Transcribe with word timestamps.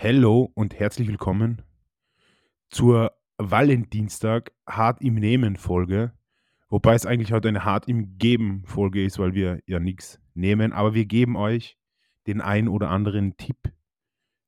Hello 0.00 0.52
und 0.54 0.78
herzlich 0.78 1.08
willkommen 1.08 1.60
zur 2.70 3.10
Valentinstag 3.36 4.52
Hart 4.64 5.02
im 5.02 5.16
Nehmen 5.16 5.56
Folge. 5.56 6.12
Wobei 6.68 6.94
es 6.94 7.04
eigentlich 7.04 7.32
heute 7.32 7.48
eine 7.48 7.64
Hart 7.64 7.88
im 7.88 8.16
Geben 8.16 8.62
Folge 8.64 9.04
ist, 9.04 9.18
weil 9.18 9.34
wir 9.34 9.60
ja 9.66 9.80
nichts 9.80 10.20
nehmen. 10.34 10.72
Aber 10.72 10.94
wir 10.94 11.04
geben 11.04 11.34
euch 11.34 11.76
den 12.28 12.40
ein 12.40 12.68
oder 12.68 12.90
anderen 12.90 13.36
Tipp 13.38 13.56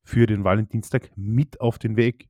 für 0.04 0.26
den 0.26 0.44
Valentinstag 0.44 1.10
mit 1.16 1.60
auf 1.60 1.80
den 1.80 1.96
Weg. 1.96 2.28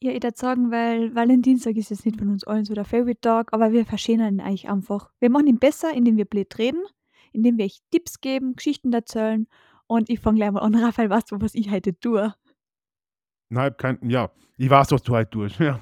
Ja, 0.00 0.12
ich 0.12 0.22
würde 0.22 0.36
sagen, 0.36 0.70
weil 0.70 1.12
Valentinstag 1.12 1.74
ist 1.74 1.90
jetzt 1.90 2.06
nicht 2.06 2.20
von 2.20 2.28
uns 2.28 2.44
allen 2.44 2.64
so 2.64 2.74
der 2.74 2.84
Favorite 2.84 3.20
Tag, 3.20 3.52
aber 3.52 3.72
wir 3.72 3.84
verschönern 3.84 4.34
ihn 4.34 4.40
eigentlich 4.40 4.68
einfach. 4.68 5.10
Wir 5.18 5.30
machen 5.30 5.48
ihn 5.48 5.58
besser, 5.58 5.92
indem 5.92 6.16
wir 6.16 6.26
blöd 6.26 6.56
reden, 6.56 6.84
indem 7.32 7.58
wir 7.58 7.64
euch 7.64 7.80
Tipps 7.90 8.20
geben, 8.20 8.54
Geschichten 8.54 8.92
erzählen 8.92 9.48
und 9.86 10.10
ich 10.10 10.20
fange 10.20 10.36
gleich 10.38 10.50
mal 10.50 10.60
an. 10.60 10.74
Raphael, 10.74 11.10
weißt 11.10 11.30
du, 11.30 11.40
was 11.40 11.54
ich 11.54 11.70
heute 11.70 11.98
tue? 11.98 12.34
Nein, 13.48 13.74
kein, 13.76 13.98
ja, 14.08 14.30
ich 14.56 14.70
weiß, 14.70 14.90
was 14.90 15.02
du 15.02 15.12
heute 15.12 15.30
tust. 15.30 15.56
Ja. 15.60 15.80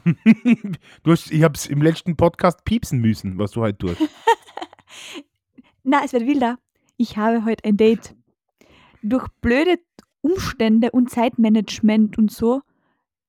du 1.03 1.11
hast, 1.11 1.31
ich 1.31 1.43
habe 1.43 1.55
es 1.55 1.67
im 1.67 1.83
letzten 1.83 2.17
Podcast 2.17 2.65
piepsen 2.65 3.01
müssen, 3.01 3.39
was 3.39 3.53
du 3.53 3.63
heute 3.63 3.79
tust. 3.79 4.01
Na, 5.83 6.03
es 6.05 6.13
wird 6.13 6.27
wilder. 6.27 6.59
Ich 6.97 7.17
habe 7.17 7.45
heute 7.45 7.65
ein 7.65 7.77
Date. 7.77 8.15
Durch 9.03 9.29
blöde 9.41 9.79
Umstände 10.23 10.91
und 10.91 11.11
Zeitmanagement 11.11 12.17
und 12.17 12.31
so 12.31 12.63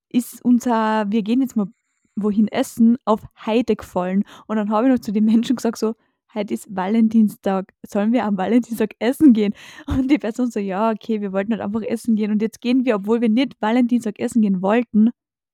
ist 0.09 0.43
unser, 0.43 1.05
wir 1.09 1.23
gehen 1.23 1.41
jetzt 1.41 1.57
mal 1.57 1.67
wohin 2.15 2.47
essen, 2.47 2.97
auf 3.03 3.21
heute 3.45 3.75
gefallen. 3.75 4.23
Und 4.47 4.55
dann 4.55 4.69
habe 4.69 4.87
ich 4.87 4.93
noch 4.93 4.99
zu 4.99 5.11
den 5.11 5.25
Menschen 5.25 5.57
gesagt, 5.57 5.77
so, 5.77 5.95
heute 6.35 6.53
ist 6.53 6.73
Valentinstag, 6.75 7.73
sollen 7.87 8.11
wir 8.13 8.25
am 8.25 8.37
Valentinstag 8.37 8.91
essen 8.99 9.33
gehen? 9.33 9.53
Und 9.87 10.11
die 10.11 10.17
Person 10.17 10.51
so, 10.51 10.59
ja, 10.59 10.91
okay, 10.91 11.21
wir 11.21 11.31
wollten 11.31 11.53
halt 11.53 11.61
einfach 11.61 11.81
essen 11.81 12.15
gehen. 12.15 12.31
Und 12.31 12.41
jetzt 12.41 12.61
gehen 12.61 12.85
wir, 12.85 12.95
obwohl 12.95 13.21
wir 13.21 13.29
nicht 13.29 13.59
Valentinstag 13.61 14.19
essen 14.19 14.41
gehen 14.41 14.61
wollten, 14.61 15.09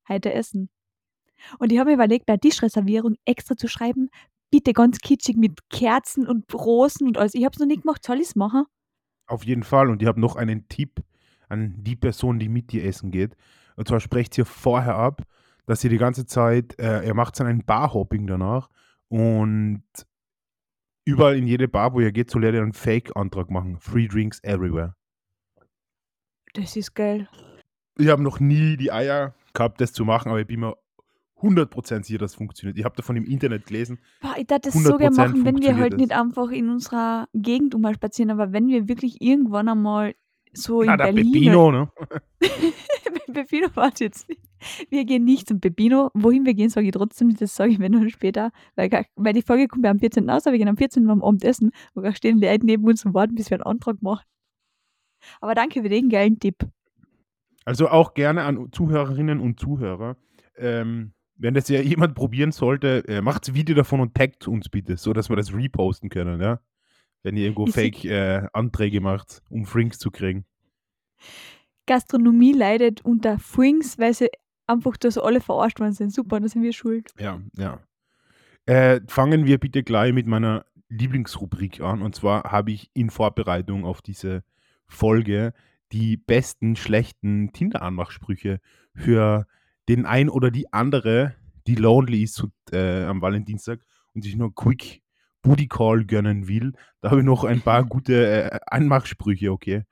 heute 0.09 0.33
essen. 0.33 0.69
Und 1.59 1.71
ich 1.71 1.79
habe 1.79 1.91
mir 1.91 1.95
überlegt, 1.95 2.25
bei 2.25 2.37
Tischreservierung 2.37 3.15
extra 3.25 3.55
zu 3.55 3.67
schreiben, 3.67 4.09
bitte 4.51 4.73
ganz 4.73 4.99
kitschig 4.99 5.37
mit 5.37 5.59
Kerzen 5.69 6.27
und 6.27 6.53
Rosen 6.53 7.07
und 7.07 7.17
alles. 7.17 7.33
Ich 7.33 7.45
habe 7.45 7.53
es 7.53 7.59
noch 7.59 7.67
nicht 7.67 7.83
gemacht, 7.83 8.03
soll 8.03 8.17
ich 8.17 8.27
es 8.27 8.35
machen? 8.35 8.65
Auf 9.27 9.45
jeden 9.45 9.63
Fall. 9.63 9.89
Und 9.89 10.01
ich 10.01 10.07
habe 10.07 10.19
noch 10.19 10.35
einen 10.35 10.67
Tipp 10.67 11.01
an 11.47 11.75
die 11.77 11.95
Person, 11.95 12.39
die 12.39 12.49
mit 12.49 12.71
dir 12.71 12.83
essen 12.85 13.11
geht. 13.11 13.35
Und 13.75 13.87
zwar 13.87 13.99
sprecht 13.99 14.37
ihr 14.37 14.45
vorher 14.45 14.95
ab, 14.95 15.23
dass 15.65 15.83
ihr 15.83 15.89
die 15.89 15.97
ganze 15.97 16.25
Zeit, 16.25 16.77
äh, 16.79 17.05
ihr 17.05 17.13
macht 17.13 17.39
dann 17.39 17.47
ein 17.47 17.63
Barhopping 17.65 18.27
danach 18.27 18.69
und 19.07 19.83
überall 21.05 21.37
in 21.37 21.47
jede 21.47 21.67
Bar, 21.67 21.93
wo 21.93 21.99
ihr 21.99 22.11
geht, 22.11 22.29
soll 22.29 22.43
ihr 22.43 22.49
einen 22.49 22.73
Fake-Antrag 22.73 23.49
machen. 23.49 23.79
Free 23.79 24.07
Drinks 24.07 24.43
everywhere. 24.43 24.95
Das 26.53 26.75
ist 26.75 26.93
geil. 26.93 27.29
Ich 27.97 28.07
habe 28.07 28.23
noch 28.23 28.39
nie 28.39 28.77
die 28.77 28.91
Eier 28.91 29.35
gehabt, 29.53 29.81
das 29.81 29.93
zu 29.93 30.05
machen, 30.05 30.29
aber 30.29 30.41
ich 30.41 30.47
bin 30.47 30.61
mir 30.61 30.75
100% 31.41 32.03
sicher, 32.03 32.19
dass 32.19 32.31
es 32.31 32.37
funktioniert. 32.37 32.77
Ich 32.77 32.85
habe 32.85 32.95
davon 32.95 33.15
im 33.15 33.25
Internet 33.25 33.65
gelesen. 33.65 33.99
Boah, 34.21 34.35
ich 34.37 34.47
dachte, 34.47 34.69
das 34.69 34.83
so 34.83 34.97
gerne 34.97 35.15
machen, 35.15 35.45
wenn 35.45 35.61
wir 35.61 35.75
halt 35.75 35.93
das. 35.93 35.99
nicht 35.99 36.11
einfach 36.11 36.51
in 36.51 36.69
unserer 36.69 37.27
Gegend 37.33 37.73
ummal 37.73 37.95
spazieren, 37.95 38.31
aber 38.31 38.53
wenn 38.53 38.67
wir 38.67 38.87
wirklich 38.87 39.21
irgendwann 39.21 39.69
einmal 39.69 40.13
so 40.53 40.83
Na, 40.83 40.93
in 40.93 40.97
der 40.97 41.05
Berlin. 41.05 41.31
Pepino, 41.31 41.71
ne? 41.71 41.89
Pepino 43.33 43.67
warte 43.75 44.05
jetzt 44.05 44.27
nicht. 44.29 44.41
Wir 44.89 45.05
gehen 45.05 45.23
nicht 45.23 45.47
zum 45.47 45.59
Pepino. 45.59 46.11
Wohin 46.13 46.45
wir 46.45 46.53
gehen, 46.53 46.69
sage 46.69 46.87
ich 46.87 46.93
trotzdem, 46.93 47.35
das 47.35 47.55
sage 47.55 47.71
ich 47.71 47.79
mir 47.79 47.89
noch 47.89 48.07
später, 48.09 48.51
weil, 48.75 48.89
weil 49.15 49.33
die 49.33 49.41
Folge 49.41 49.67
kommt 49.67 49.85
ja 49.85 49.91
am 49.91 49.99
14. 49.99 50.29
aus, 50.29 50.45
aber 50.45 50.53
wir 50.53 50.59
gehen 50.59 50.67
am 50.67 50.77
14. 50.77 51.09
am 51.09 51.23
Abend 51.23 51.43
essen 51.43 51.71
und 51.93 52.03
da 52.03 52.13
stehen 52.13 52.39
Leute 52.39 52.65
neben 52.65 52.85
uns 52.85 53.05
und 53.05 53.13
warten, 53.13 53.35
bis 53.35 53.49
wir 53.49 53.57
einen 53.57 53.63
Antrag 53.63 54.01
machen. 54.01 54.25
Aber 55.39 55.55
danke 55.55 55.81
für 55.81 55.89
den 55.89 56.09
geilen 56.09 56.39
Tipp. 56.39 56.67
Also 57.65 57.89
auch 57.89 58.13
gerne 58.13 58.43
an 58.43 58.69
Zuhörerinnen 58.71 59.39
und 59.39 59.59
Zuhörer. 59.59 60.17
Ähm, 60.57 61.13
wenn 61.35 61.53
das 61.53 61.69
ja 61.69 61.81
jemand 61.81 62.15
probieren 62.15 62.51
sollte, 62.51 63.03
äh, 63.07 63.21
macht 63.21 63.53
Video 63.53 63.75
davon 63.75 63.99
und 63.99 64.13
taggt 64.15 64.47
uns 64.47 64.69
bitte, 64.69 64.97
so 64.97 65.13
dass 65.13 65.29
wir 65.29 65.35
das 65.35 65.53
reposten 65.53 66.09
können, 66.09 66.41
ja? 66.41 66.59
Wenn 67.23 67.37
ihr 67.37 67.43
irgendwo 67.43 67.67
Fake-Anträge 67.67 68.97
äh, 68.97 69.01
macht, 69.01 69.41
um 69.49 69.65
Frinks 69.65 69.99
zu 69.99 70.11
kriegen. 70.11 70.45
Gastronomie 71.85 72.53
leidet 72.53 73.03
unter 73.03 73.37
Frinks, 73.37 73.99
weil 73.99 74.13
sie 74.13 74.29
einfach 74.67 74.97
da 74.97 75.11
so 75.11 75.21
alle 75.23 75.41
verarscht 75.41 75.79
worden 75.79 75.93
sind. 75.93 76.13
Super, 76.13 76.39
da 76.39 76.47
sind 76.47 76.63
wir 76.63 76.73
schuld. 76.73 77.11
Ja, 77.19 77.41
ja. 77.57 77.79
Äh, 78.65 79.01
fangen 79.07 79.45
wir 79.45 79.57
bitte 79.57 79.83
gleich 79.83 80.13
mit 80.13 80.27
meiner 80.27 80.65
Lieblingsrubrik 80.89 81.81
an. 81.81 82.01
Und 82.01 82.15
zwar 82.15 82.43
habe 82.51 82.71
ich 82.71 82.89
in 82.93 83.09
Vorbereitung 83.09 83.85
auf 83.85 84.01
diese 84.01 84.43
Folge 84.87 85.53
die 85.91 86.17
besten 86.17 86.75
schlechten 86.75 87.51
Tinder-Anmachsprüche 87.53 88.59
für 88.95 89.47
den 89.89 90.05
ein 90.05 90.29
oder 90.29 90.51
die 90.51 90.71
andere, 90.71 91.35
die 91.67 91.75
lonely 91.75 92.23
ist 92.23 92.45
äh, 92.71 93.03
am 93.03 93.21
Valentinstag 93.21 93.81
und 94.13 94.23
sich 94.23 94.35
nur 94.35 94.53
quick 94.53 95.01
Booty 95.41 95.67
Call 95.67 96.05
gönnen 96.05 96.47
will. 96.47 96.73
Da 97.01 97.11
habe 97.11 97.21
ich 97.21 97.25
noch 97.25 97.43
ein 97.43 97.61
paar 97.61 97.83
gute 97.85 98.51
äh, 98.51 98.59
Anmachsprüche, 98.67 99.51
okay? 99.51 99.83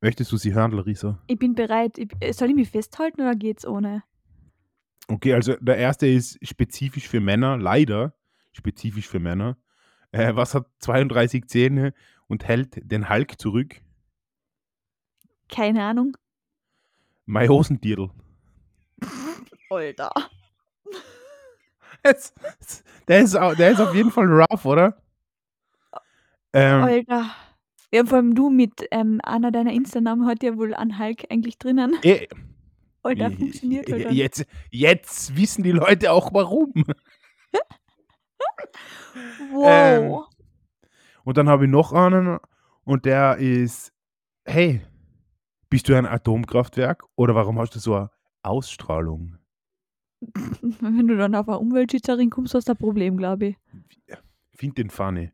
Möchtest 0.00 0.32
du 0.32 0.36
sie 0.36 0.54
hören, 0.54 0.72
Larissa? 0.72 1.22
Ich 1.26 1.38
bin 1.38 1.54
bereit. 1.54 1.98
Ich, 1.98 2.10
äh, 2.20 2.32
soll 2.32 2.48
ich 2.48 2.54
mich 2.54 2.70
festhalten 2.70 3.20
oder 3.20 3.34
geht's 3.34 3.66
ohne? 3.66 4.02
Okay, 5.08 5.34
also 5.34 5.56
der 5.60 5.76
erste 5.76 6.06
ist 6.06 6.38
spezifisch 6.46 7.08
für 7.08 7.20
Männer, 7.20 7.56
leider 7.58 8.14
spezifisch 8.52 9.08
für 9.08 9.18
Männer. 9.18 9.56
Äh, 10.12 10.34
was 10.34 10.54
hat 10.54 10.66
32 10.80 11.46
Zähne 11.48 11.94
und 12.28 12.46
hält 12.46 12.80
den 12.90 13.08
Hulk 13.08 13.40
zurück? 13.40 13.82
Keine 15.48 15.84
Ahnung. 15.84 16.16
Mein 17.26 17.48
Hosentierl. 17.48 18.10
Alter. 19.70 20.10
Der, 23.08 23.20
ist, 23.22 23.34
der 23.34 23.70
ist 23.72 23.80
auf 23.80 23.94
jeden 23.94 24.12
Fall 24.12 24.26
rough, 24.26 24.64
oder? 24.64 24.96
Ähm, 26.52 26.82
Alter. 26.82 27.30
Ja, 27.92 28.04
vor 28.04 28.18
allem 28.18 28.34
du 28.36 28.50
mit 28.50 28.86
ähm, 28.92 29.20
einer 29.24 29.50
deiner 29.50 29.72
Insta-Namen 29.72 30.26
hat 30.26 30.42
ja 30.44 30.56
wohl 30.56 30.74
an 30.74 30.98
Hulk 30.98 31.24
eigentlich 31.28 31.58
drinnen. 31.58 31.96
Eh, 32.02 32.28
Alter, 33.02 33.30
funktioniert 33.32 33.90
halt. 33.90 34.12
Jetzt, 34.12 34.46
jetzt 34.70 35.36
wissen 35.36 35.64
die 35.64 35.72
Leute 35.72 36.12
auch 36.12 36.32
warum. 36.32 36.72
wow. 39.52 39.66
Ähm, 39.66 40.20
und 41.24 41.36
dann 41.36 41.48
habe 41.48 41.64
ich 41.64 41.70
noch 41.70 41.92
einen 41.92 42.38
und 42.84 43.04
der 43.06 43.38
ist, 43.38 43.92
hey, 44.44 44.82
bist 45.68 45.88
du 45.88 45.96
ein 45.96 46.06
Atomkraftwerk 46.06 47.04
oder 47.16 47.34
warum 47.34 47.58
hast 47.58 47.74
du 47.74 47.80
so 47.80 47.94
eine 47.94 48.10
Ausstrahlung? 48.42 49.39
Wenn 50.80 51.08
du 51.08 51.16
dann 51.16 51.34
auf 51.34 51.48
eine 51.48 51.58
Umweltschützerin 51.58 52.30
kommst, 52.30 52.54
hast 52.54 52.68
du 52.68 52.72
ein 52.72 52.78
Problem, 52.78 53.16
glaube 53.16 53.46
ich. 53.46 53.56
Find 54.54 54.76
den 54.76 54.90
funny. 54.90 55.32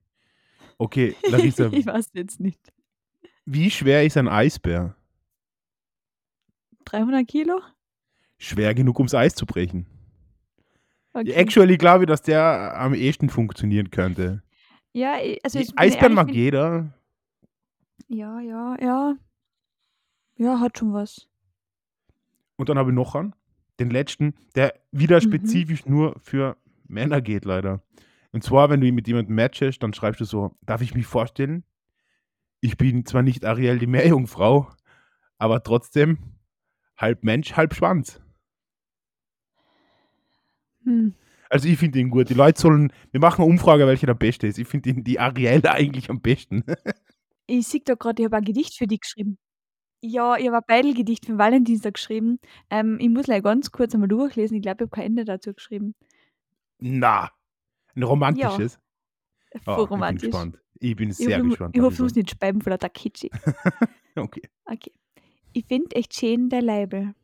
Okay, 0.79 1.17
Larissa. 1.29 1.67
ich 1.73 1.87
weiß 1.87 2.11
jetzt 2.15 2.41
nicht. 2.41 2.61
Wie 3.45 3.71
schwer 3.71 4.05
ist 4.05 4.17
ein 4.17 4.29
Eisbär? 4.29 4.95
300 6.85 7.27
Kilo? 7.27 7.61
Schwer 8.39 8.75
genug, 8.75 8.99
ums 8.99 9.15
Eis 9.15 9.35
zu 9.35 9.47
brechen. 9.47 9.87
Okay. 11.13 11.33
Actually 11.33 11.79
glaube 11.79 12.05
ich, 12.05 12.09
dass 12.09 12.23
der 12.23 12.79
am 12.79 12.95
ehesten 12.95 13.31
funktionieren 13.31 13.91
könnte. 13.91 14.43
Ja, 14.93 15.15
also 15.43 15.59
ich 15.59 15.77
Eisbären 15.77 16.15
mag 16.15 16.31
jeder. 16.31 16.93
Ja, 18.09 18.41
ja, 18.41 18.77
ja. 18.81 19.17
Ja, 20.37 20.61
hat 20.61 20.79
schon 20.79 20.93
was. 20.93 21.29
Und 22.57 22.69
dann 22.69 22.79
habe 22.79 22.91
ich 22.91 22.95
noch 22.95 23.15
einen, 23.15 23.35
den 23.81 23.91
letzten, 23.91 24.35
der 24.55 24.75
wieder 24.93 25.17
mhm. 25.17 25.23
spezifisch 25.23 25.87
nur 25.87 26.19
für 26.21 26.57
Männer 26.89 27.21
geht, 27.21 27.45
leider. 27.45 27.83
Und 28.33 28.43
zwar, 28.43 28.71
wenn 28.71 28.81
du 28.81 28.91
mit 28.93 29.09
jemandem 29.09 29.35
matchest, 29.35 29.83
dann 29.83 29.95
schreibst 29.95 30.21
du 30.21 30.25
so: 30.25 30.57
Darf 30.63 30.83
ich 30.83 30.95
mich 30.95 31.07
vorstellen? 31.07 31.65
Ich 32.61 32.77
bin 32.77 33.05
zwar 33.07 33.23
nicht 33.23 33.45
Ariel 33.45 33.79
die 33.79 33.87
Meerjungfrau, 33.87 34.69
aber 35.39 35.63
trotzdem 35.63 36.19
halb 36.97 37.23
Mensch, 37.23 37.55
halb 37.55 37.75
Schwanz. 37.75 38.21
Hm. 40.85 41.15
Also 41.49 41.69
ich 41.69 41.79
finde 41.79 41.99
ihn 41.99 42.11
gut. 42.11 42.29
Die 42.29 42.35
Leute 42.35 42.61
sollen, 42.61 42.93
wir 43.13 43.21
machen 43.21 43.43
eine 43.43 43.51
Umfrage, 43.51 43.87
welcher 43.87 44.07
der 44.07 44.15
Beste 44.15 44.47
ist. 44.47 44.59
Ich 44.59 44.67
finde 44.67 45.03
die 45.03 45.21
Ariel 45.21 45.67
eigentlich 45.67 46.11
am 46.11 46.21
besten. 46.21 46.65
ich 47.47 47.67
sehe 47.67 47.83
da 47.85 47.95
gerade, 47.95 48.23
ich 48.23 48.27
habe 48.27 48.37
ein 48.37 48.45
Gedicht 48.45 48.77
für 48.77 48.87
dich 48.87 49.01
geschrieben. 49.01 49.39
Ja, 50.01 50.37
ich 50.37 50.47
habe 50.47 50.59
ein 50.59 50.65
Beidelgedicht 50.67 51.27
für 51.27 51.39
Valentinstag 51.39 51.95
geschrieben. 51.95 52.39
Ähm, 52.71 52.99
ich 53.01 53.09
muss 53.09 53.25
gleich 53.25 53.43
ganz 53.43 53.73
kurz 53.73 53.95
einmal 53.95 54.09
durchlesen. 54.09 54.57
Ich 54.57 54.63
glaube, 54.63 54.85
ich 54.85 54.91
habe 54.91 54.97
kein 54.97 55.07
Ende 55.07 55.25
dazu 55.25 55.55
geschrieben. 55.55 55.95
Na, 56.79 57.31
ein 57.95 58.03
romantisches? 58.03 58.79
Voll 59.63 59.81
oh, 59.81 59.85
romantisch. 59.85 60.25
Ich 60.25 60.31
bin 60.31 60.53
gespannt. 60.53 60.59
Ich 60.79 60.97
bin 60.97 61.13
sehr 61.13 61.39
ich 61.39 61.45
gespannt. 61.45 61.77
Ich 61.77 61.83
hoffe, 61.83 61.97
du 61.97 62.03
musst 62.03 62.17
nicht 62.17 62.31
speiben 62.31 62.61
von 62.61 62.77
der 62.77 62.91
kitschig. 62.91 63.33
okay. 64.17 64.43
Okay. 64.67 64.93
Ich 65.53 65.65
finde 65.65 65.97
echt 65.97 66.15
schön 66.15 66.51
der 66.51 66.63
Leibel. 66.63 67.15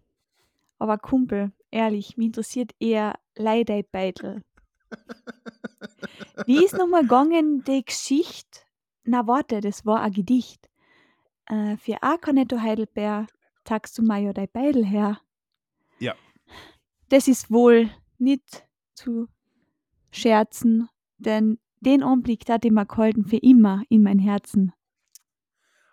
Aber 0.79 0.99
Kumpel, 0.99 1.53
ehrlich, 1.71 2.17
mich 2.17 2.29
interessiert 2.29 2.73
eher 2.81 3.15
Leidei 3.37 3.83
Beitel. 3.83 4.43
Wie 6.47 6.65
ist 6.65 6.77
nochmal 6.77 7.03
gegangen 7.03 7.63
die 7.65 7.85
Geschichte? 7.85 8.61
Na 9.05 9.27
warte, 9.27 9.61
das 9.61 9.85
war 9.85 10.01
ein 10.01 10.13
Gedicht. 10.13 10.71
Äh, 11.47 11.77
für 11.77 12.03
A 12.03 12.17
Cornetto 12.17 12.61
Heidelberg 12.61 13.29
tragst 13.65 13.99
du 13.99 14.03
ja 14.05 14.33
dein 14.33 14.49
Beidel 14.53 14.85
her. 14.85 15.21
Ja. 15.99 16.15
Das 17.09 17.29
ist 17.29 17.51
wohl 17.51 17.91
nicht 18.19 18.67
zu 18.95 19.29
scherzen, 20.11 20.89
denn 21.19 21.59
den 21.81 22.03
Anblick 22.03 22.49
hat 22.49 22.65
ich 22.65 22.71
mir 22.71 22.87
gehalten 22.87 23.25
für 23.25 23.39
immer 23.39 23.83
in 23.89 24.03
mein 24.03 24.19
Herzen. 24.19 24.73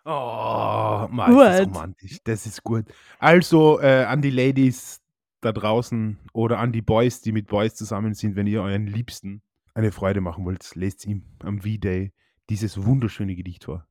Oh, 0.04 1.06
ma, 1.10 1.26
ist 1.28 1.36
das 1.36 1.58
Gut. 1.66 1.74
romantisch. 1.74 2.18
Das 2.24 2.46
ist 2.46 2.62
gut. 2.62 2.84
Also, 3.18 3.80
äh, 3.80 4.04
an 4.04 4.22
die 4.22 4.30
Ladies 4.30 5.02
da 5.40 5.52
draußen 5.52 6.18
oder 6.32 6.58
an 6.58 6.72
die 6.72 6.82
Boys, 6.82 7.20
die 7.20 7.32
mit 7.32 7.48
Boys 7.48 7.74
zusammen 7.74 8.14
sind, 8.14 8.36
wenn 8.36 8.46
ihr 8.46 8.62
euren 8.62 8.86
Liebsten 8.86 9.42
eine 9.74 9.92
Freude 9.92 10.20
machen 10.20 10.44
wollt, 10.44 10.74
lest 10.74 11.06
ihm 11.06 11.24
am 11.40 11.60
V-Day 11.60 12.12
dieses 12.48 12.84
wunderschöne 12.84 13.36
Gedicht 13.36 13.64
vor. 13.64 13.86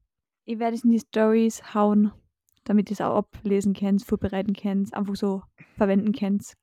Ich 0.50 0.58
werde 0.58 0.76
es 0.76 0.84
in 0.84 0.90
die 0.90 1.00
Stories 1.00 1.76
hauen, 1.76 2.12
damit 2.64 2.90
ihr 2.90 2.96
es 2.96 3.02
auch 3.02 3.18
ablesen 3.18 3.74
könnt, 3.74 4.04
vorbereiten 4.04 4.54
könnt, 4.54 4.92
einfach 4.96 5.16
so 5.16 5.44
verwenden 5.78 6.12
könnt. 6.12 6.54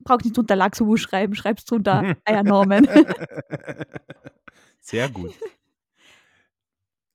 Braucht 0.00 0.26
nicht 0.26 0.36
drunter 0.36 0.56
Laxo 0.56 0.94
schreiben, 0.98 1.34
schreib's 1.34 1.64
drunter 1.64 2.16
euer 2.28 2.42
Namen. 2.42 2.86
Sehr 4.80 5.08
gut. 5.08 5.32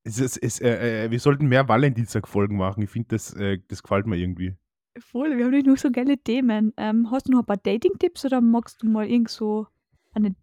Es 0.05 0.17
ist, 0.17 0.37
es, 0.37 0.59
äh, 0.59 1.05
äh, 1.05 1.11
wir 1.11 1.19
sollten 1.19 1.47
mehr 1.47 1.67
Valentinstag-Folgen 1.67 2.57
machen. 2.57 2.81
Ich 2.81 2.89
finde, 2.89 3.09
das, 3.09 3.33
äh, 3.35 3.59
das 3.67 3.83
gefällt 3.83 4.07
mir 4.07 4.15
irgendwie. 4.15 4.55
Voll, 4.97 5.37
wir 5.37 5.45
haben 5.45 5.51
nicht 5.51 5.67
nur 5.67 5.77
so 5.77 5.91
geile 5.91 6.17
Themen. 6.17 6.73
Ähm, 6.77 7.11
hast 7.11 7.27
du 7.27 7.33
noch 7.33 7.41
ein 7.41 7.45
paar 7.45 7.57
Dating-Tipps 7.57 8.25
oder 8.25 8.41
magst 8.41 8.81
du 8.81 8.87
mal 8.87 9.07
irgend 9.07 9.29
so 9.29 9.67
eine, 10.13 10.35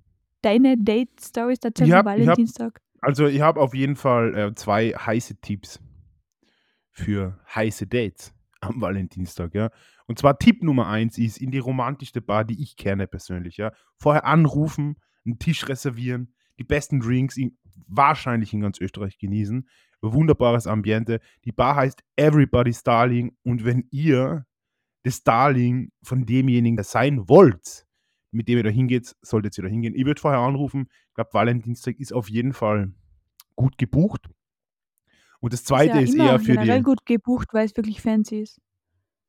deine 0.42 0.76
Date-Stories 0.76 1.58
Ich 1.80 1.92
am 1.92 2.04
Valentinstag? 2.04 2.80
Also, 3.00 3.26
ich 3.26 3.40
habe 3.40 3.60
auf 3.60 3.75
jeden 3.75 3.96
Fall 3.96 4.34
äh, 4.34 4.54
zwei 4.54 4.90
heiße 4.90 5.40
Tipps 5.40 5.81
für 6.90 7.38
heiße 7.54 7.87
Dates 7.87 8.34
am 8.60 8.81
Valentinstag, 8.81 9.54
ja. 9.54 9.70
Und 10.06 10.19
zwar 10.19 10.38
Tipp 10.38 10.62
Nummer 10.62 10.87
eins 10.87 11.19
ist 11.19 11.38
in 11.38 11.50
die 11.50 11.58
romantischste 11.58 12.20
Bar, 12.20 12.44
die 12.44 12.62
ich 12.62 12.76
kenne 12.76 13.06
persönlich, 13.06 13.56
ja. 13.56 13.72
Vorher 13.96 14.25
anrufen, 14.25 14.96
einen 15.25 15.38
Tisch 15.38 15.69
reservieren, 15.69 16.34
die 16.58 16.64
besten 16.64 17.00
Drinks 17.00 17.37
in, 17.37 17.58
wahrscheinlich 17.87 18.52
in 18.52 18.60
ganz 18.60 18.81
Österreich 18.81 19.19
genießen. 19.19 19.69
Wunderbares 20.02 20.66
Ambiente. 20.66 21.20
Die 21.44 21.52
Bar 21.52 21.76
heißt 21.76 22.02
Everybody's 22.16 22.82
Darling 22.82 23.37
und 23.43 23.64
wenn 23.64 23.88
ihr 23.90 24.46
das 25.02 25.22
Darling 25.22 25.90
von 26.02 26.26
demjenigen 26.26 26.82
sein 26.82 27.28
wollt, 27.28 27.85
mit 28.36 28.48
dem 28.48 28.58
ihr 28.58 28.64
da 28.64 28.70
hingeht, 28.70 29.16
solltet 29.22 29.56
ihr 29.58 29.64
da 29.64 29.70
hingehen. 29.70 29.94
Ich 29.94 30.04
würde 30.04 30.20
vorher 30.20 30.40
anrufen. 30.40 30.88
Ich 31.08 31.14
glaube, 31.14 31.30
Valentinstag 31.32 31.98
ist 31.98 32.12
auf 32.12 32.28
jeden 32.28 32.52
Fall 32.52 32.92
gut 33.56 33.78
gebucht. 33.78 34.28
Und 35.40 35.52
das 35.52 35.64
zweite 35.64 35.98
ist 36.00 36.10
ist, 36.10 36.16
ja 36.16 36.22
immer 36.24 36.32
eher 36.32 36.38
für 36.40 36.52
generell 36.52 36.78
die. 36.78 36.84
gut 36.84 37.06
gebucht, 37.06 37.48
weil 37.52 37.66
es 37.66 37.76
wirklich 37.76 38.00
fancy 38.00 38.40
ist. 38.40 38.60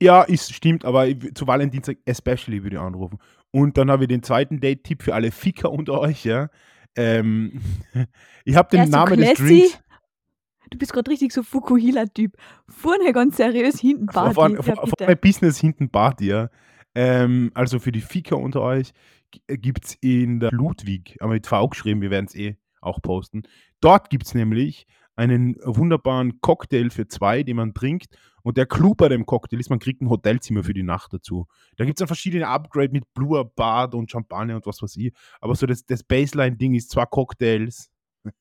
Ja, 0.01 0.23
ist, 0.23 0.53
stimmt, 0.53 0.85
aber 0.85 1.07
ich 1.07 1.33
zu 1.33 1.47
Valentinstag 1.47 1.97
especially 2.05 2.63
würde 2.63 2.75
ich 2.75 2.81
anrufen. 2.81 3.17
Und 3.51 3.77
dann 3.77 3.89
habe 3.89 4.03
ich 4.03 4.09
den 4.09 4.21
zweiten 4.21 4.59
Date-Tipp 4.59 5.01
für 5.01 5.15
alle 5.15 5.31
Ficker 5.31 5.71
unter 5.71 5.99
euch, 5.99 6.23
ja. 6.23 6.49
Ähm, 6.95 7.61
ich 8.45 8.55
habe 8.55 8.69
den 8.69 8.79
Er 8.79 8.83
ist 8.83 8.91
so 8.91 8.97
Namen 8.97 9.19
des. 9.19 9.33
Drinks. 9.33 9.79
Du 10.69 10.77
bist 10.77 10.91
gerade 10.91 11.09
richtig 11.09 11.31
so 11.31 11.43
Fukuhila-Typ. 11.43 12.33
Vorne 12.67 13.13
ganz 13.13 13.37
seriös, 13.37 13.79
hinten 13.79 14.07
Party. 14.07 14.35
Vorne, 14.35 14.55
ja, 14.55 14.61
vor, 14.61 14.87
vorne 14.87 15.15
Business, 15.15 15.57
hinten 15.59 15.89
Party, 15.89 16.27
ja. 16.27 16.49
Ähm, 16.97 17.51
also 17.53 17.77
für 17.77 17.91
die 17.91 18.01
Ficker 18.01 18.39
unter 18.39 18.61
euch 18.61 18.91
gibt 19.47 19.85
es 19.85 19.97
in 20.01 20.39
der 20.39 20.51
Ludwig, 20.51 21.15
aber 21.19 21.33
mit 21.33 21.45
V 21.45 21.67
geschrieben, 21.67 22.01
wir 22.01 22.09
werden 22.09 22.25
es 22.25 22.33
eh 22.33 22.57
auch 22.81 23.03
posten. 23.03 23.43
Dort 23.81 24.09
gibt 24.09 24.25
es 24.25 24.33
nämlich 24.33 24.87
einen 25.15 25.57
wunderbaren 25.63 26.41
Cocktail 26.41 26.89
für 26.89 27.07
zwei, 27.07 27.43
den 27.43 27.57
man 27.57 27.75
trinkt. 27.75 28.17
Und 28.41 28.57
der 28.57 28.65
Clou 28.65 28.95
bei 28.95 29.09
dem 29.09 29.27
Cocktail 29.27 29.59
ist, 29.59 29.69
man 29.69 29.77
kriegt 29.77 30.01
ein 30.01 30.09
Hotelzimmer 30.09 30.63
für 30.63 30.73
die 30.73 30.81
Nacht 30.81 31.13
dazu. 31.13 31.45
Da 31.75 31.85
gibt 31.85 31.97
es 31.97 31.99
dann 31.99 32.07
verschiedene 32.07 32.47
Upgrade 32.47 32.91
mit 32.91 33.13
Blue 33.13 33.45
Bad 33.45 33.93
und 33.93 34.09
Champagner 34.09 34.55
und 34.55 34.65
was 34.65 34.81
weiß 34.81 34.95
ich. 34.97 35.13
Aber 35.39 35.53
so 35.53 35.67
das, 35.67 35.85
das 35.85 36.03
Baseline-Ding 36.03 36.73
ist 36.73 36.89
zwei 36.89 37.05
Cocktails 37.05 37.91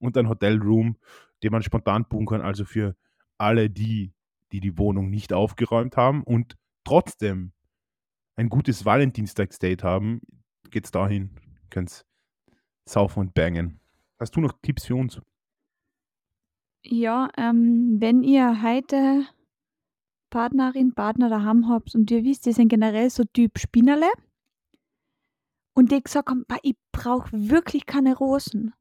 und 0.00 0.16
ein 0.16 0.28
Hotelroom, 0.28 0.96
den 1.44 1.52
man 1.52 1.62
spontan 1.62 2.04
buchen 2.08 2.26
kann. 2.26 2.40
Also 2.40 2.64
für 2.64 2.96
alle 3.38 3.70
die, 3.70 4.12
die 4.50 4.58
die 4.58 4.76
Wohnung 4.76 5.08
nicht 5.08 5.32
aufgeräumt 5.32 5.96
haben 5.96 6.24
und 6.24 6.56
trotzdem 6.82 7.52
ein 8.40 8.48
gutes 8.48 8.86
Valentinstagsdate 8.86 9.84
haben, 9.84 10.22
geht's 10.70 10.90
dahin, 10.90 11.28
könnt's 11.68 12.06
saufen 12.88 13.20
und 13.20 13.34
bangen. 13.34 13.78
Hast 14.18 14.34
du 14.34 14.40
noch 14.40 14.54
Tipps 14.62 14.86
für 14.86 14.96
uns? 14.96 15.20
Ja, 16.82 17.28
ähm, 17.36 17.96
wenn 18.00 18.22
ihr 18.22 18.62
heute 18.62 19.26
Partnerin, 20.30 20.94
Partner 20.94 21.28
daheim 21.28 21.68
habt 21.68 21.94
und 21.94 22.10
ihr 22.10 22.24
wisst, 22.24 22.46
die 22.46 22.52
sind 22.52 22.68
generell 22.68 23.10
so 23.10 23.24
Typ 23.24 23.58
Spinnerle 23.58 24.10
und 25.74 25.92
die 25.92 26.02
gesagt 26.02 26.30
haben, 26.30 26.46
"Bah, 26.48 26.56
ich 26.62 26.76
brauche 26.92 27.30
wirklich 27.32 27.84
keine 27.84 28.16
Rosen. 28.16 28.72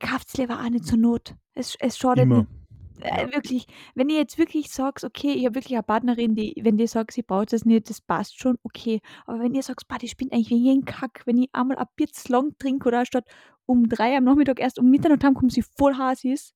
Kauft's 0.00 0.36
lieber 0.36 0.60
auch 0.60 0.70
nicht 0.70 0.86
zur 0.86 0.98
Not. 0.98 1.36
Es, 1.52 1.76
es 1.78 1.96
schadet 1.96 2.24
Immer. 2.24 2.38
nicht. 2.38 2.50
Äh, 3.00 3.32
wirklich, 3.32 3.66
wenn 3.94 4.08
ihr 4.08 4.18
jetzt 4.18 4.38
wirklich 4.38 4.70
sagt, 4.70 5.04
okay, 5.04 5.32
ich 5.32 5.44
habe 5.44 5.56
wirklich 5.56 5.74
eine 5.74 5.82
Partnerin, 5.82 6.34
die, 6.34 6.54
wenn 6.62 6.76
die 6.76 6.86
sagt, 6.86 7.12
sie 7.12 7.22
braucht 7.22 7.52
das 7.52 7.64
nicht, 7.64 7.90
das 7.90 8.00
passt 8.00 8.38
schon, 8.38 8.56
okay. 8.62 9.00
Aber 9.26 9.40
wenn 9.40 9.54
ihr 9.54 9.62
sagt, 9.62 9.88
bah, 9.88 9.98
die 9.98 10.08
spinnt 10.08 10.32
eigentlich 10.32 10.50
wegen 10.50 10.64
jeden 10.64 10.84
Kack, 10.84 11.22
wenn 11.26 11.38
ich 11.38 11.48
einmal 11.52 11.76
ein 11.76 11.86
Bier 11.96 12.06
lang 12.28 12.56
trinke 12.58 12.88
oder 12.88 13.04
statt 13.04 13.26
um 13.66 13.88
drei 13.88 14.16
am 14.16 14.24
Nachmittag 14.24 14.60
erst 14.60 14.78
um 14.78 14.90
Mitternacht 14.90 15.24
heimkomme, 15.24 15.50
sie 15.50 15.64
voll 15.76 15.94
heiß 15.96 16.24
ist, 16.24 16.54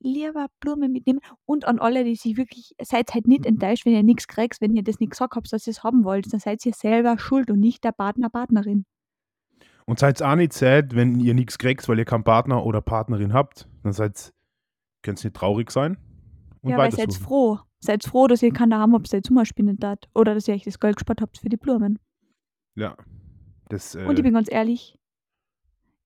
lieber 0.00 0.46
Blumen 0.60 0.92
mitnehmen. 0.92 1.20
Und 1.44 1.66
an 1.66 1.78
alle, 1.78 2.04
die 2.04 2.14
sich 2.14 2.36
wirklich, 2.36 2.74
seid 2.80 3.12
halt 3.14 3.26
nicht 3.26 3.46
enttäuscht, 3.46 3.86
wenn 3.86 3.94
ihr 3.94 4.02
nichts 4.02 4.28
kriegt, 4.28 4.60
wenn 4.60 4.76
ihr 4.76 4.82
das 4.82 5.00
nicht 5.00 5.10
gesagt 5.10 5.34
habt, 5.34 5.52
dass 5.52 5.66
ihr 5.66 5.72
es 5.72 5.82
haben 5.82 6.04
wollt, 6.04 6.32
dann 6.32 6.40
seid 6.40 6.64
ihr 6.64 6.72
selber 6.72 7.18
schuld 7.18 7.50
und 7.50 7.60
nicht 7.60 7.84
der 7.84 7.92
Partner, 7.92 8.30
Partnerin. 8.30 8.84
Und 9.86 9.98
seid 9.98 10.22
auch 10.22 10.36
nicht 10.36 10.52
sad, 10.52 10.94
wenn 10.94 11.18
ihr 11.18 11.34
nichts 11.34 11.58
kriegt, 11.58 11.88
weil 11.88 11.98
ihr 11.98 12.04
keinen 12.04 12.24
Partner 12.24 12.64
oder 12.64 12.82
Partnerin 12.82 13.32
habt. 13.32 13.66
Dann 13.82 13.92
seid 13.92 14.34
ihr 15.06 15.12
nicht 15.12 15.34
traurig 15.34 15.70
sein 15.70 15.96
und 16.62 16.70
ja, 16.70 16.78
weil 16.78 16.92
seid 16.92 17.14
froh. 17.14 17.58
Seid 17.80 18.04
froh, 18.04 18.26
dass 18.26 18.42
ihr 18.42 18.52
keinen 18.52 18.70
daheim 18.70 18.92
habt, 18.92 19.12
der 19.12 19.22
zum 19.22 19.42
spinnen 19.44 19.78
hat. 19.82 20.08
Oder 20.14 20.34
dass 20.34 20.48
ihr 20.48 20.54
euch 20.54 20.64
das 20.64 20.80
Geld 20.80 20.96
gespart 20.96 21.20
habt 21.20 21.38
für 21.38 21.48
die 21.48 21.56
Blumen. 21.56 21.98
Ja. 22.74 22.96
Das, 23.68 23.94
äh, 23.94 24.04
Und 24.04 24.18
ich 24.18 24.24
bin 24.24 24.34
ganz 24.34 24.50
ehrlich, 24.50 24.98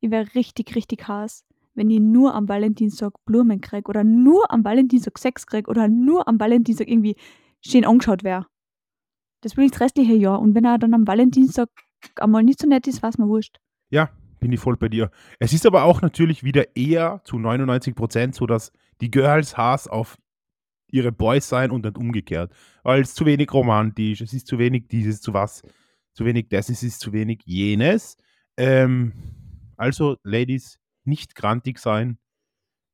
ich 0.01 0.11
wäre 0.11 0.35
richtig, 0.35 0.75
richtig 0.75 1.07
heiß, 1.07 1.45
wenn 1.75 1.91
ich 1.91 2.01
nur 2.01 2.35
am 2.35 2.49
Valentinstag 2.49 3.13
Blumen 3.25 3.61
krieg 3.61 3.89
oder 3.89 4.05
nur 4.05 4.51
am 4.51 4.65
Valentinstag 4.65 5.19
Sex 5.19 5.47
krieg 5.47 5.69
oder 5.69 5.89
nur 5.89 6.29
am 6.29 6.39
Valentinstag 6.39 6.89
irgendwie 6.89 7.17
schön 7.61 7.85
angeschaut 7.85 8.25
wäre. 8.25 8.47
Das 9.41 9.57
will 9.57 9.65
ich 9.65 9.71
das 9.71 9.81
restliche 9.81 10.15
Jahr. 10.15 10.41
Und 10.41 10.55
wenn 10.55 10.65
er 10.65 10.79
dann 10.79 10.95
am 10.95 11.07
Valentinstag 11.07 11.71
einmal 12.17 12.43
nicht 12.43 12.61
so 12.61 12.69
nett 12.69 12.87
ist, 12.87 13.03
was 13.03 13.17
mir 13.17 13.29
wurscht. 13.29 13.59
Ja, 13.91 14.11
bin 14.43 14.53
ich 14.53 14.59
voll 14.59 14.77
bei 14.77 14.89
dir. 14.89 15.13
Es 15.39 15.53
ist 15.53 15.65
aber 15.67 15.85
auch 15.85 16.03
natürlich 16.03 16.43
wieder 16.43 16.77
eher 16.77 17.21
zu 17.25 17.39
99 17.39 17.95
Prozent 17.95 18.35
so, 18.35 18.45
dass 18.45 18.73
die 19.01 19.09
Girls 19.09 19.57
Hass 19.57 19.87
auf 19.87 20.19
ihre 20.89 21.13
Boys 21.13 21.49
sein 21.49 21.71
und 21.71 21.85
nicht 21.85 21.97
umgekehrt. 21.97 22.53
Weil 22.83 23.03
es 23.03 23.15
zu 23.15 23.25
wenig 23.25 23.53
romantisch, 23.55 24.21
es 24.21 24.33
ist 24.33 24.49
zu 24.49 24.59
wenig 24.59 24.89
dieses, 24.89 25.21
zu 25.21 25.33
was, 25.33 25.63
zu 26.13 26.25
wenig 26.25 26.49
das, 26.49 26.69
es 26.71 26.83
ist 26.83 26.99
zu 26.99 27.13
wenig 27.13 27.43
jenes. 27.45 28.17
Ähm, 28.57 29.13
also, 29.77 30.17
Ladies, 30.25 30.81
nicht 31.05 31.37
grantig 31.37 31.79
sein, 31.79 32.19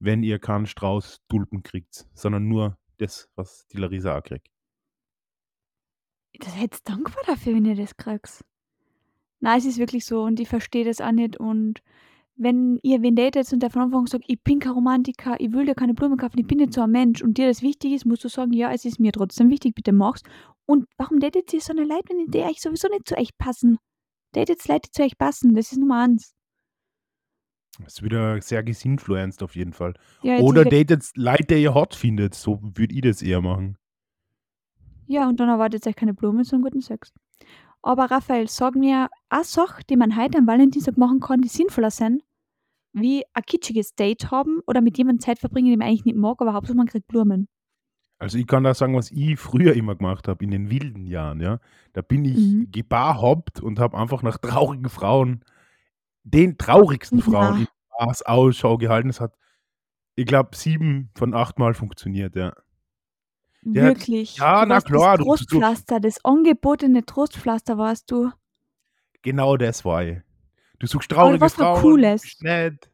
wenn 0.00 0.22
ihr 0.22 0.38
keinen 0.38 0.66
Strauß 0.66 1.22
Tulpen 1.30 1.62
kriegt, 1.62 2.06
sondern 2.12 2.46
nur 2.46 2.76
das, 2.98 3.30
was 3.36 3.66
die 3.68 3.78
Larissa 3.78 4.18
auch 4.18 4.22
kriegt. 4.22 4.48
Das 6.40 6.54
hättest 6.54 6.86
dankbar 6.86 7.24
dafür, 7.26 7.54
wenn 7.54 7.64
ihr 7.64 7.74
das 7.74 7.96
kriegt. 7.96 8.44
Nein, 9.40 9.58
es 9.58 9.66
ist 9.66 9.78
wirklich 9.78 10.04
so 10.04 10.22
und 10.22 10.40
ich 10.40 10.48
verstehe 10.48 10.84
das 10.84 11.00
auch 11.00 11.12
nicht. 11.12 11.36
Und 11.38 11.80
wenn 12.36 12.78
ihr 12.82 13.02
wen 13.02 13.16
datet 13.16 13.52
und 13.52 13.62
der 13.62 13.70
von 13.70 13.82
Anfang 13.82 14.00
an 14.00 14.06
sagt, 14.06 14.24
ich 14.28 14.42
bin 14.42 14.58
kein 14.58 14.72
Romantiker, 14.72 15.36
ich 15.40 15.52
will 15.52 15.66
dir 15.66 15.74
keine 15.74 15.94
Blumen 15.94 16.18
kaufen, 16.18 16.38
ich 16.38 16.46
bin 16.46 16.58
nicht 16.58 16.72
so 16.72 16.82
ein 16.82 16.90
Mensch 16.90 17.22
und 17.22 17.38
dir 17.38 17.48
das 17.48 17.62
wichtig 17.62 17.92
ist, 17.92 18.06
musst 18.06 18.24
du 18.24 18.28
sagen, 18.28 18.52
ja, 18.52 18.72
es 18.72 18.84
ist 18.84 19.00
mir 19.00 19.12
trotzdem 19.12 19.50
wichtig, 19.50 19.74
bitte 19.74 19.92
mach's. 19.92 20.22
Und 20.66 20.86
warum 20.96 21.20
datet 21.20 21.52
ihr 21.52 21.60
so 21.60 21.72
eine 21.72 21.84
Leute, 21.84 22.08
wenn 22.10 22.30
die 22.30 22.40
euch 22.40 22.60
sowieso 22.60 22.88
nicht 22.88 23.08
zu 23.08 23.16
euch 23.16 23.36
passen? 23.38 23.78
Datet 24.32 24.66
Leute, 24.68 24.82
die 24.86 24.90
zu 24.90 25.02
euch 25.02 25.16
passen, 25.18 25.54
das 25.54 25.72
ist 25.72 25.78
Nummer 25.78 26.02
eins. 26.02 26.34
Das 27.80 27.94
ist 27.94 28.02
wieder 28.02 28.40
sehr 28.42 28.62
gesinfluenced 28.64 29.42
auf 29.42 29.54
jeden 29.54 29.72
Fall. 29.72 29.94
Ja, 30.22 30.38
Oder 30.38 30.64
datet 30.64 31.04
Leute, 31.14 31.44
die 31.44 31.62
ihr 31.62 31.74
hot 31.74 31.94
findet. 31.94 32.34
So 32.34 32.58
würde 32.60 32.92
ich 32.94 33.02
das 33.02 33.22
eher 33.22 33.40
machen. 33.40 33.76
ja, 35.06 35.28
und 35.28 35.38
dann 35.40 35.48
erwartet 35.48 35.86
euch 35.86 35.96
keine 35.96 36.12
Blumen, 36.12 36.44
sondern 36.44 36.70
guten 36.70 36.82
Sex. 36.82 37.12
Aber 37.82 38.10
Raphael, 38.10 38.48
sag 38.48 38.74
mir 38.74 39.08
eine 39.28 39.44
Sache, 39.44 39.82
die 39.88 39.96
man 39.96 40.16
heute 40.16 40.38
am 40.38 40.46
Valentinstag 40.46 40.96
machen 40.96 41.20
kann, 41.20 41.40
die 41.42 41.48
sinnvoller 41.48 41.90
sind, 41.90 42.22
wie 42.92 43.24
ein 43.34 43.42
kitschiges 43.44 43.94
Date 43.94 44.30
haben 44.30 44.60
oder 44.66 44.80
mit 44.80 44.98
jemandem 44.98 45.20
Zeit 45.20 45.38
verbringen, 45.38 45.70
den 45.70 45.78
man 45.78 45.88
eigentlich 45.88 46.04
nicht 46.04 46.16
mag, 46.16 46.40
aber 46.40 46.54
Hauptsache 46.54 46.76
man 46.76 46.86
kriegt 46.86 47.06
Blumen. 47.08 47.48
Also 48.20 48.36
ich 48.38 48.48
kann 48.48 48.64
da 48.64 48.74
sagen, 48.74 48.96
was 48.96 49.12
ich 49.12 49.38
früher 49.38 49.74
immer 49.74 49.94
gemacht 49.94 50.26
habe, 50.26 50.44
in 50.44 50.50
den 50.50 50.70
wilden 50.70 51.06
Jahren, 51.06 51.40
ja. 51.40 51.60
Da 51.92 52.02
bin 52.02 52.24
ich 52.24 52.36
Mhm. 52.38 52.68
gebarhoppt 52.72 53.60
und 53.60 53.78
habe 53.78 53.96
einfach 53.96 54.22
nach 54.22 54.38
traurigen 54.38 54.88
Frauen, 54.88 55.44
den 56.24 56.58
traurigsten 56.58 57.18
Ja. 57.20 57.24
Frauen 57.24 57.60
in 57.62 57.68
Bars 57.98 58.22
Ausschau 58.22 58.78
gehalten. 58.78 59.08
Es 59.10 59.20
hat, 59.20 59.34
ich 60.16 60.26
glaube, 60.26 60.56
sieben 60.56 61.10
von 61.16 61.34
acht 61.34 61.58
Mal 61.58 61.74
funktioniert, 61.74 62.36
ja. 62.36 62.54
Der 63.74 63.84
hat 63.84 63.98
Wirklich. 63.98 64.36
ja, 64.36 64.62
Du 64.62 64.68
na 64.68 64.74
das 64.76 64.84
klar, 64.84 65.18
du 65.18 65.24
Trostpflaster, 65.24 66.00
das 66.00 66.24
angebotene 66.24 67.04
Trostpflaster 67.04 67.78
warst 67.78 68.10
du. 68.10 68.30
Genau 69.22 69.56
das 69.56 69.84
war 69.84 70.04
ich. 70.04 70.18
Du 70.78 70.86
suchst 70.86 71.10
traurige 71.10 71.40
was 71.40 71.58
war 71.58 71.74
Frauen, 71.76 71.82
Cooles? 71.82 72.22
nett. 72.40 72.90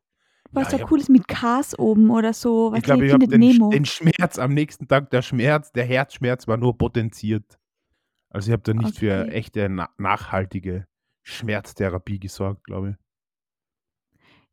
Was 0.52 0.69
Ja, 0.69 0.69
ich 0.69 0.81
habe 0.81 0.88
Cooles 0.88 1.09
mit 1.09 1.28
Cars 1.28 1.78
oben 1.78 2.11
oder 2.11 2.33
so, 2.33 2.69
ich 2.69 2.75
weißt 2.75 2.85
du, 2.85 2.87
glaube, 2.87 3.07
ich 3.07 3.12
habe 3.12 3.26
den 3.26 3.40
Nemo. 3.40 3.71
den 3.71 3.85
Schmerz 3.85 4.38
am 4.38 4.54
nächsten 4.54 4.88
Tag 4.88 5.11
der 5.11 5.21
Schmerz 5.23 5.73
der 5.73 5.85
Herzschmerz 5.85 6.47
war 6.49 6.57
nur 6.57 6.78
potenziert. 6.78 7.59
Also, 8.31 8.49
ich 8.49 8.52
habe 8.52 8.62
da 8.62 8.73
nicht 8.73 8.99
für 8.99 9.23
Okay. 9.23 9.31
echte 9.31 9.69
na 9.69 9.90
nachhaltige 9.99 10.87
Schmerztherapie 11.23 12.19
gesorgt, 12.19 12.64
glaube 12.64 12.90
ich. 12.90 12.97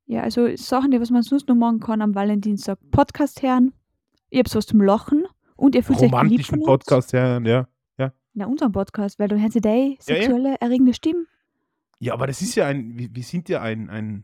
Ja, 0.05 0.21
also 0.23 0.55
Sachen, 0.57 0.91
die 0.91 0.99
was 0.99 1.09
man 1.09 1.23
sonst 1.23 1.47
noch 1.47 1.55
machen 1.55 1.79
kann 1.79 2.01
am 2.01 2.15
Valentinstag. 2.15 2.79
Podcast 2.91 3.41
hören, 3.41 3.73
ihr 4.29 4.39
habt's 4.39 4.55
was 4.55 4.65
zum 4.65 4.81
Lachen 4.81 5.20
und 5.61 5.75
ihr 5.75 5.83
fühlt 5.83 6.01
euch 6.01 6.11
geliebt 6.11 6.47
von 6.47 6.59
uns. 6.59 6.65
Podcast 6.67 7.13
hören, 7.13 7.45
ja, 7.45 7.67
ja. 7.97 8.11
Na, 8.33 8.47
unseren 8.47 8.71
Podcast, 8.71 9.19
weil 9.19 9.27
du 9.27 9.39
hörst 9.39 9.55
ja 9.55 9.61
deine 9.61 9.89
Ja, 9.89 9.89
ja. 9.91 9.97
sexuelle, 10.01 10.55
erregende 10.59 10.93
Stimme. 10.93 11.25
Ja, 11.99 12.13
aber 12.13 12.27
das 12.27 12.41
ist 12.41 12.55
ja 12.55 12.65
ein 12.65 12.97
wir 12.97 13.13
wir 13.13 13.23
sind 13.23 13.47
ja 13.47 13.61
ein 13.61 13.89
ein 13.89 14.23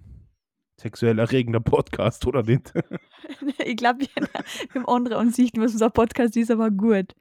sexuell 0.79 1.19
erregender 1.19 1.59
Podcast, 1.59 2.25
oder 2.25 2.43
nicht? 2.43 2.73
Ich 3.65 3.75
glaube, 3.75 3.99
wir 3.99 4.07
wir 4.15 4.81
haben 4.81 4.87
andere 4.87 5.17
Ansichten, 5.17 5.61
was 5.61 5.73
unser 5.73 5.89
Podcast 5.89 6.37
ist, 6.37 6.49
aber 6.49 6.71
gut. 6.71 7.13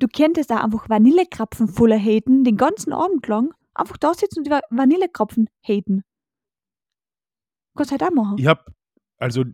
Du 0.00 0.08
könntest 0.08 0.50
auch 0.52 0.62
einfach 0.64 0.88
Vanillekrapfen 0.88 1.68
voller 1.68 1.98
haten, 1.98 2.42
den 2.42 2.56
ganzen 2.56 2.92
Abend 2.92 3.26
lang. 3.28 3.54
Einfach 3.74 3.96
da 3.96 4.12
sitzen 4.12 4.40
und 4.40 4.46
über 4.46 4.60
Vanillekrapfen 4.70 5.48
haten. 5.62 6.02
Kannst 7.76 7.92
halt 7.92 8.02
auch 8.02 8.10
machen. 8.10 8.38
Ich 8.38 8.46
habe 8.46 8.64
also, 9.18 9.44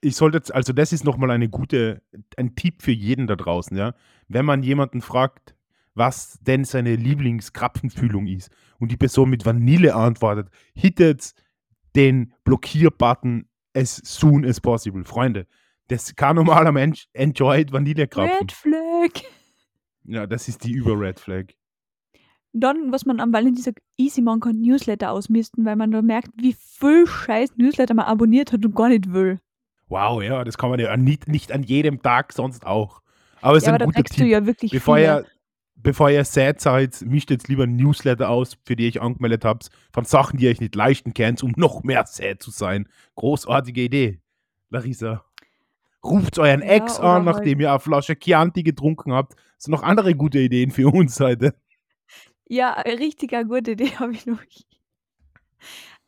ich 0.00 0.16
sollte 0.16 0.38
jetzt 0.38 0.54
also, 0.54 0.72
das 0.72 0.92
ist 0.92 1.04
noch 1.04 1.16
mal 1.16 1.30
eine 1.30 1.48
gute 1.48 2.02
ein 2.36 2.54
Tipp 2.54 2.82
für 2.82 2.92
jeden 2.92 3.26
da 3.26 3.36
draußen, 3.36 3.76
ja? 3.76 3.94
Wenn 4.28 4.44
man 4.44 4.62
jemanden 4.62 5.00
fragt, 5.00 5.54
was 5.94 6.38
denn 6.40 6.64
seine 6.64 6.94
Lieblingskrapfenfüllung 6.94 8.26
ist 8.26 8.50
und 8.78 8.92
die 8.92 8.96
Person 8.96 9.30
mit 9.30 9.44
Vanille 9.44 9.94
antwortet, 9.94 10.48
hittet 10.74 11.32
den 11.96 12.32
Blockier-Button 12.44 13.48
as 13.74 14.00
soon 14.04 14.44
as 14.44 14.60
possible. 14.60 15.04
Freunde, 15.04 15.46
das 15.88 16.14
kein 16.14 16.36
normaler 16.36 16.70
Mensch 16.70 17.08
enjoyt 17.12 17.72
Vanillekrapfen. 17.72 18.38
Red 18.38 18.52
Flag. 18.52 19.24
Ja, 20.04 20.26
das 20.26 20.48
ist 20.48 20.64
die 20.64 20.72
Über-Red 20.72 21.18
Flag. 21.18 21.46
Dann, 22.52 22.92
was 22.92 23.04
man 23.04 23.20
am 23.20 23.32
Valentinstag 23.32 23.82
easy 23.98 24.22
machen 24.22 24.40
kann, 24.40 24.60
Newsletter 24.60 25.10
ausmisten, 25.10 25.64
weil 25.64 25.76
man 25.76 25.90
da 25.90 26.00
merkt, 26.00 26.30
wie 26.36 26.54
viel 26.54 27.06
scheiß 27.06 27.56
Newsletter 27.56 27.94
man 27.94 28.06
abonniert 28.06 28.52
hat 28.52 28.64
und 28.64 28.74
gar 28.74 28.88
nicht 28.88 29.12
will. 29.12 29.40
Wow, 29.88 30.22
ja, 30.22 30.44
das 30.44 30.58
kann 30.58 30.70
man 30.70 30.80
ja 30.80 30.96
nicht 30.96 31.28
nicht 31.28 31.52
an 31.52 31.62
jedem 31.62 32.02
Tag 32.02 32.32
sonst 32.32 32.66
auch. 32.66 33.02
Aber 33.40 33.56
es 33.56 33.62
ist 33.62 33.66
Ja, 33.66 33.74
aber 33.74 33.84
ein 33.84 33.86
guter 33.86 34.04
Tipp. 34.04 34.26
ja 34.26 34.44
wirklich 34.46 34.70
Bevor 34.70 34.98
ihr 34.98 35.24
bevor 35.76 36.10
ihr 36.10 36.24
sad 36.24 36.60
seid, 36.60 37.00
mischt 37.02 37.30
jetzt 37.30 37.48
lieber 37.48 37.64
'n 37.64 37.76
Newsletter 37.76 38.28
aus, 38.28 38.58
für 38.64 38.76
die 38.76 38.88
ich 38.88 39.00
angemeldet 39.00 39.44
habt, 39.44 39.68
von 39.92 40.04
Sachen, 40.04 40.38
die 40.38 40.44
ihr 40.44 40.50
euch 40.50 40.60
nicht 40.60 40.74
leisten 40.74 41.14
könnt, 41.14 41.42
um 41.42 41.52
noch 41.56 41.82
mehr 41.84 42.04
sad 42.06 42.42
zu 42.42 42.50
sein. 42.50 42.88
Großartige 43.14 43.82
Idee, 43.82 44.20
Larissa. 44.70 45.24
Ruft 46.04 46.38
euren 46.38 46.62
Ja, 46.62 46.68
Ex 46.68 46.98
an, 47.00 47.24
halt 47.24 47.24
nachdem 47.26 47.60
ihr 47.60 47.70
eine 47.70 47.80
Flasche 47.80 48.16
Chianti 48.18 48.62
getrunken 48.62 49.12
habt. 49.12 49.34
Sind 49.58 49.72
noch 49.72 49.82
andere 49.82 50.14
gute 50.14 50.38
Ideen 50.40 50.70
für 50.70 50.88
uns 50.92 51.18
heute. 51.20 51.54
Ja, 52.48 52.74
eine 52.74 52.98
richtig 52.98 53.32
eine 53.34 53.46
gute 53.48 53.72
Idee 53.72 53.90
habe 53.98 54.12
ich 54.12 54.26
noch. 54.26 54.42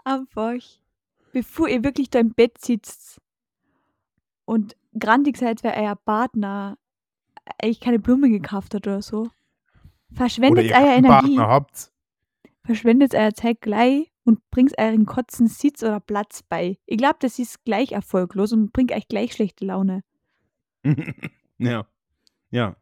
Einfach, 0.05 0.57
bevor 1.33 1.69
ihr 1.69 1.85
wirklich 1.85 2.11
da 2.11 2.21
im 2.21 2.33
Bett 2.35 2.59
sitzt 2.61 3.21
und 4.51 4.77
grantig 4.99 5.37
seid, 5.37 5.63
weil 5.63 5.75
euer 5.77 5.95
Partner 5.95 6.77
euch 7.63 7.79
keine 7.79 8.01
Blumen 8.01 8.33
gekauft 8.33 8.75
hat 8.75 8.85
oder 8.85 9.01
so, 9.01 9.21
Oder 9.21 9.31
verschwendet 10.13 10.65
ihr 10.65 10.75
eure 10.75 10.95
Energie, 10.97 11.37
Partner 11.37 11.49
habt. 11.49 11.93
verschwendet 12.65 13.15
euer 13.15 13.33
Zeit 13.33 13.61
gleich 13.61 14.11
und 14.25 14.41
bringt 14.51 14.77
euren 14.77 15.07
Kotzen 15.07 15.47
Sitz 15.47 15.85
oder 15.85 16.01
Platz 16.01 16.43
bei. 16.43 16.79
Ich 16.87 16.99
glaube, 16.99 17.19
das 17.21 17.39
ist 17.39 17.65
gleich 17.65 17.93
erfolglos 17.93 18.53
und 18.53 18.73
bringt 18.73 18.91
euch 18.91 19.07
gleich 19.07 19.33
schlechte 19.33 19.65
Laune. 19.67 20.03
Ja, 21.63 21.87
ja. 22.51 22.75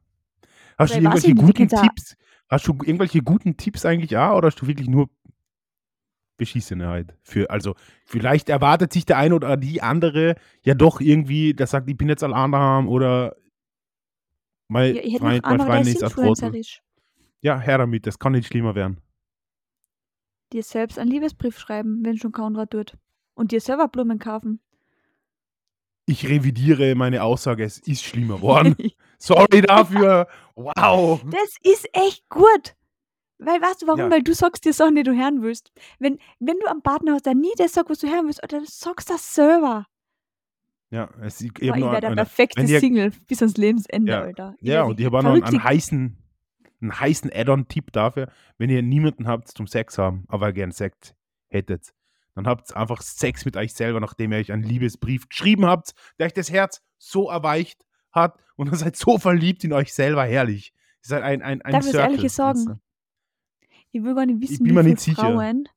Hast 0.79 0.95
du 0.95 0.99
Weil 0.99 1.03
irgendwelche 1.03 1.35
guten 1.35 1.69
Tipps? 1.69 2.17
Hast 2.49 2.69
du 2.69 2.73
irgendwelche 2.75 3.23
guten 3.23 3.57
Tipps 3.57 3.85
eigentlich 3.85 4.17
auch 4.17 4.37
oder 4.37 4.47
hast 4.47 4.63
du 4.63 4.69
wirklich 4.69 4.89
nur 4.89 5.11
Beschissenheit 6.39 7.15
für 7.23 7.51
also, 7.51 7.75
vielleicht 8.07 8.49
erwartet 8.49 8.93
sich 8.95 9.05
der 9.05 9.19
eine 9.19 9.35
oder 9.35 9.59
die 9.59 9.83
andere 9.83 10.37
ja 10.63 10.73
doch 10.75 11.01
irgendwie, 11.01 11.53
der 11.53 11.67
sagt: 11.67 11.91
„Ich 11.91 11.99
bin 11.99 12.09
jetzt 12.09 12.23
daheim“ 12.23 12.89
oder 12.89 13.37
„Mein 14.69 14.95
Ja, 14.95 15.03
ich 15.03 15.19
Freund 15.19 15.45
der 15.45 15.59
Freundin 15.59 15.81
ist 15.83 15.97
ist 15.97 16.03
ein 16.03 16.09
Trottel.“ 16.11 16.29
influencerisch. 16.29 16.83
Ja, 17.41 17.59
her 17.59 17.79
damit, 17.79 18.07
das 18.07 18.19
kann 18.19 18.33
nicht 18.33 18.49
schlimmer 18.49 18.75
werden. 18.75 19.01
Dir 20.53 20.63
selbst 20.63 20.99
einen 20.99 21.11
Liebesbrief 21.11 21.59
schreiben, 21.59 22.01
wenn 22.05 22.17
schon 22.17 22.33
Konrad 22.33 22.71
tut. 22.71 22.97
Und 23.35 23.53
dir 23.53 23.61
selber 23.61 23.89
Blumen 23.89 24.19
kaufen. 24.19 24.61
Ich 26.07 26.27
revidiere 26.27 26.95
meine 26.95 27.23
Aussage, 27.23 27.65
es 27.65 27.79
ist 27.81 28.03
schlimmer 28.03 28.41
worden. 28.41 28.75
Sorry 29.19 29.61
dafür. 29.61 30.27
Wow. 30.55 31.21
Das 31.31 31.57
ist 31.63 31.87
echt 31.93 32.27
gut. 32.31 32.75
Weil 33.39 33.61
weißt 33.61 33.83
du 33.83 33.87
warum? 33.87 34.01
Ja. 34.01 34.11
Weil 34.11 34.23
du 34.23 34.35
sagst 34.35 34.65
dir 34.65 34.73
Sachen, 34.73 34.97
die 34.97 35.05
du 35.05 35.15
hören 35.15 35.43
willst. 35.43 35.73
Wenn, 35.99 36.19
wenn 36.41 36.59
du 36.59 36.67
einen 36.67 36.83
Partner 36.83 37.13
hast, 37.13 37.27
der 37.27 37.35
nie 37.35 37.53
das 37.57 37.73
sagt, 37.73 37.89
was 37.89 37.99
du 37.99 38.09
hören 38.09 38.27
willst, 38.27 38.43
oder 38.43 38.61
du 38.61 38.67
sagst 38.67 39.11
das 39.11 39.35
selber. 39.35 39.87
Ja, 40.91 41.11
es 41.21 41.41
ich 41.41 41.53
Boah, 41.53 41.69
habe 41.69 41.79
ich 41.79 41.85
wäre 41.85 42.01
der 42.01 42.15
perfekte 42.15 42.63
ihr 42.63 42.81
Single 42.81 43.13
bis 43.27 43.43
ans 43.43 43.57
Lebensende, 43.57 44.11
Ja, 44.11 44.23
Alter. 44.23 44.55
Ich 44.61 44.69
ja, 44.69 44.83
und 44.85 44.99
ich 44.99 45.07
habe 45.07 45.19
auch 45.19 45.23
noch 45.23 45.35
einen 45.35 45.45
einen 45.45 45.65
heißen 45.65 46.19
'n 46.81 47.01
heißen 47.01 47.31
Add-on-Tipp 47.33 47.93
dafür, 47.93 48.31
wenn 48.57 48.71
ihr 48.71 48.83
niemanden 48.83 49.27
habt 49.27 49.49
zum 49.49 49.67
Sex 49.67 49.99
haben, 49.99 50.25
aber 50.29 50.53
gern 50.53 50.73
Sex 50.73 51.15
hättet, 51.49 51.93
dann 52.35 52.47
habt 52.47 52.75
einfach 52.75 53.03
Sex 53.03 53.45
mit 53.45 53.57
euch 53.57 53.75
selber, 53.75 54.01
nachdem 54.01 54.33
ihr 54.33 54.39
euch 54.39 54.53
einen 54.53 54.63
Liebesbrief 54.63 55.29
geschrieben 55.29 55.67
habt, 55.67 55.93
der 56.19 56.27
euch 56.27 56.33
das 56.33 56.51
Herz 56.51 56.81
so 56.97 57.29
erweicht 57.29 57.85
hat 58.13 58.39
und 58.57 58.69
ihr 58.73 58.77
seid 58.77 58.97
so 58.97 59.19
verliebt 59.19 59.65
in 59.65 59.73
euch 59.73 59.93
selber, 59.93 60.25
herrlich. 60.25 60.73
Ihr 61.03 61.09
seid 61.09 61.23
ein 61.23 61.43
ein 61.43 61.63
ein 61.63 61.73
Darf 61.73 61.87
ich 61.87 61.95
weißt 61.95 62.35
sagen? 62.35 62.81
Ich 63.93 64.03
will 64.03 64.15
gar 64.15 64.27
nicht 64.27 64.43
Ich 64.43 64.51
wissen, 64.51 64.67
wie 64.67 64.97
viele. 64.97 65.17
Frauen 65.17 65.69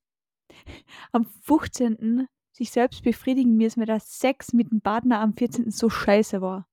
am 1.11 1.25
15. 1.43 2.27
sich 2.51 2.71
selbst 2.71 3.03
befriedigen 3.03 3.55
müssen, 3.55 3.79
weil 3.79 3.87
der 3.87 3.99
Sex 3.99 4.53
mit 4.53 4.71
dem 4.71 4.81
Partner 4.81 5.19
am 5.21 5.33
14. 5.33 5.71
so 5.71 5.89
scheiße 5.89 6.41
war. 6.41 6.67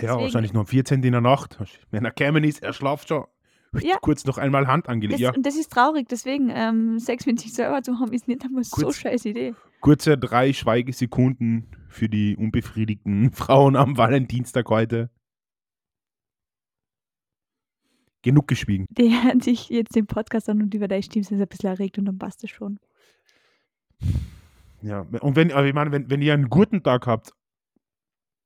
Ja, 0.00 0.06
Deswegen, 0.06 0.22
wahrscheinlich 0.22 0.52
nur 0.52 0.60
am 0.62 0.66
14. 0.66 1.02
in 1.02 1.12
der 1.12 1.20
Nacht. 1.20 1.58
Wenn 1.90 2.04
er 2.04 2.12
gekommen 2.12 2.42
ist, 2.44 2.62
er 2.62 2.72
schlaft 2.72 3.08
schon. 3.08 3.24
ja, 3.80 3.98
Kurz 4.00 4.24
noch 4.24 4.38
einmal 4.38 4.66
Hand 4.66 4.88
angelegt. 4.88 5.14
das, 5.14 5.20
Ja, 5.20 5.34
und 5.34 5.44
das 5.44 5.56
ist 5.56 5.70
traurig. 5.72 6.08
Deswegen, 6.08 6.50
ähm, 6.50 6.98
Sex 6.98 7.26
mit 7.26 7.38
sich 7.38 7.52
selber 7.52 7.82
zu 7.82 7.98
haben, 8.00 8.12
ist 8.12 8.26
nicht 8.26 8.42
einmal 8.44 8.64
so 8.64 8.76
kurz 8.76 8.96
scheiß 8.96 9.26
Idee. 9.26 9.54
kurze 9.80 10.16
3 10.16 10.52
Schweigesekunden 10.54 11.66
für 11.88 12.08
die 12.08 12.36
unbefriedigten 12.36 13.30
Frauen 13.32 13.76
am 13.76 13.98
Valentinstag 13.98 14.68
heute. 14.70 15.10
Genug 18.22 18.48
geschwiegen. 18.48 18.86
Die 18.90 19.10
hören 19.10 19.40
sich 19.40 19.68
jetzt 19.70 19.96
den 19.96 20.06
Podcast 20.06 20.48
an 20.48 20.62
und 20.62 20.74
über 20.74 20.88
deine 20.88 21.02
Stimme 21.02 21.26
ein 21.30 21.48
bisschen 21.48 21.70
erregt 21.70 21.98
und 21.98 22.04
dann 22.04 22.18
passt 22.18 22.44
es 22.44 22.50
schon. 22.50 22.78
Ja, 24.82 25.06
und 25.20 25.36
wenn 25.36 25.52
aber 25.52 25.66
ich 25.66 25.74
meine, 25.74 25.92
wenn 25.92 26.10
wenn 26.10 26.22
ihr 26.22 26.34
einen 26.34 26.48
guten 26.48 26.82
Tag 26.82 27.06
habt 27.06 27.32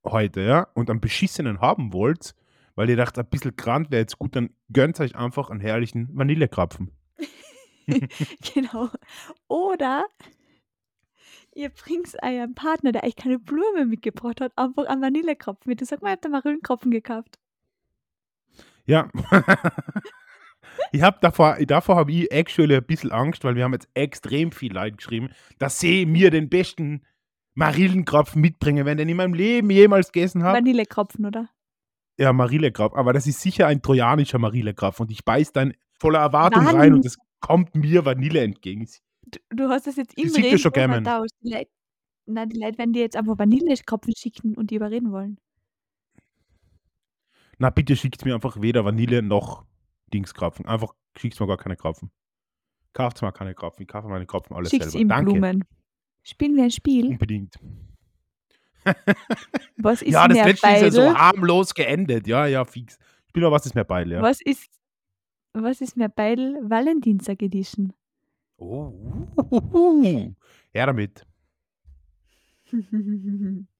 heute, 0.05 0.41
ja, 0.41 0.67
und 0.73 0.89
einen 0.89 1.01
beschissenen 1.01 1.59
haben 1.59 1.93
wollt, 1.93 2.35
weil 2.75 2.89
ihr 2.89 2.97
dacht, 2.97 3.17
ein 3.17 3.25
bisschen 3.25 3.55
krank 3.55 3.89
wäre 3.89 4.01
jetzt 4.01 4.19
gut, 4.19 4.35
dann 4.35 4.49
gönnt 4.71 4.99
euch 4.99 5.15
einfach 5.15 5.49
einen 5.49 5.61
herrlichen 5.61 6.09
Vanillekrapfen. 6.15 6.91
genau. 8.53 8.89
Oder 9.47 10.05
ihr 11.53 11.69
bringt 11.69 12.15
euren 12.21 12.53
Partner, 12.53 12.91
der 12.91 13.03
euch 13.03 13.15
keine 13.15 13.39
Blume 13.39 13.85
mitgebracht 13.85 14.41
hat, 14.41 14.51
einfach 14.57 14.85
einen 14.85 15.01
Vanillekrapfen 15.01 15.69
mit. 15.69 15.81
Du 15.81 15.85
sagst 15.85 16.03
mal, 16.03 16.09
ich 16.09 16.15
hab 16.15 16.21
da 16.21 16.29
Marillenkrapfen 16.29 16.91
gekauft. 16.91 17.39
Ja. 18.85 19.09
Ich 20.91 21.01
habe 21.01 21.17
davor 21.21 21.57
davor 21.65 21.95
habe 21.95 22.11
ich 22.11 22.31
actually 22.31 22.75
ein 22.75 22.85
bisschen 22.85 23.11
Angst, 23.11 23.43
weil 23.43 23.55
wir 23.55 23.63
haben 23.63 23.73
jetzt 23.73 23.89
extrem 23.93 24.51
viel 24.51 24.73
Leute 24.73 24.97
geschrieben, 24.97 25.29
dass 25.57 25.79
sie 25.79 26.05
mir 26.05 26.31
den 26.31 26.49
besten 26.49 27.05
Marillenkrapfen 27.53 28.41
mitbringen, 28.41 28.85
wenn 28.85 28.97
den 28.97 29.07
ich 29.07 29.11
in 29.11 29.17
meinem 29.17 29.33
Leben 29.33 29.69
jemals 29.69 30.11
gegessen 30.11 30.43
habe. 30.43 30.57
Vanillekrapfen, 30.57 31.25
oder? 31.25 31.49
Ja, 32.17 32.33
Marillenkrapfen, 32.33 32.97
aber 32.97 33.13
das 33.13 33.27
ist 33.27 33.41
sicher 33.41 33.67
ein 33.67 33.81
trojanischer 33.81 34.39
Marillenkrapfen 34.39 35.05
und 35.05 35.11
ich 35.11 35.23
beiß 35.25 35.51
dann 35.51 35.73
voller 35.99 36.19
Erwartung 36.19 36.65
rein 36.65 36.77
Wann? 36.77 36.93
und 36.95 37.05
es 37.05 37.17
kommt 37.39 37.75
mir 37.75 38.05
Vanille 38.05 38.41
entgegen. 38.41 38.87
Du, 39.25 39.39
du 39.49 39.69
hast 39.69 39.87
das 39.87 39.95
jetzt 39.95 40.17
im 40.17 40.29
ja 40.29 40.35
Reden 40.35 40.59
schon 40.59 40.73
vertauscht. 40.73 41.33
Die 41.41 41.51
Leute, 41.53 42.77
werden 42.77 42.93
dir 42.93 43.01
jetzt 43.01 43.15
einfach 43.15 43.37
Vanillekrapfen 43.37 44.13
schicken 44.15 44.55
und 44.55 44.71
die 44.71 44.75
überreden 44.75 45.11
wollen. 45.11 45.39
Na, 47.57 47.69
bitte 47.69 47.95
schickt 47.95 48.25
mir 48.25 48.33
einfach 48.35 48.61
weder 48.61 48.83
Vanille 48.85 49.21
noch 49.21 49.65
Dingskrapfen. 50.13 50.65
Einfach 50.65 50.93
schickt 51.17 51.39
mir 51.39 51.47
gar 51.47 51.57
keine 51.57 51.75
Krapfen. 51.75 52.11
Kauft 52.93 53.21
mir 53.21 53.31
keine 53.31 53.53
Krapfen. 53.55 53.83
Ich 53.83 53.87
kaufe 53.87 54.07
meine 54.07 54.25
Krapfen 54.25 54.55
alle 54.55 54.69
Schickst 54.69 54.91
selber. 54.91 55.01
ihm 55.01 55.09
Danke. 55.09 55.31
Blumen. 55.31 55.63
Spielen 56.23 56.55
wir 56.55 56.63
ein 56.63 56.71
Spiel? 56.71 57.07
Unbedingt. 57.07 57.55
Was 59.77 60.01
ist 60.01 60.13
Ja, 60.13 60.27
das 60.27 60.37
mehr 60.37 60.47
letzte 60.47 60.67
ist 60.67 60.81
ja 60.81 60.91
so 60.91 61.01
Beidel? 61.01 61.17
harmlos 61.17 61.73
geendet. 61.73 62.27
Ja, 62.27 62.45
ja, 62.45 62.65
fix. 62.65 62.97
bin 63.33 63.43
aber 63.43 63.55
was 63.55 63.65
ist 63.65 63.75
mehr 63.75 63.83
Beidel, 63.83 64.13
ja. 64.13 64.21
Was 64.21 64.41
ist 64.41 64.69
was 65.53 65.81
ist 65.81 65.97
mehr 65.97 66.09
Beidel 66.09 66.59
Valentinstag 66.69 67.41
Edition? 67.41 67.93
Oh. 68.57 68.93
Uh, 69.51 70.33
her 70.73 70.85
damit. 70.85 71.25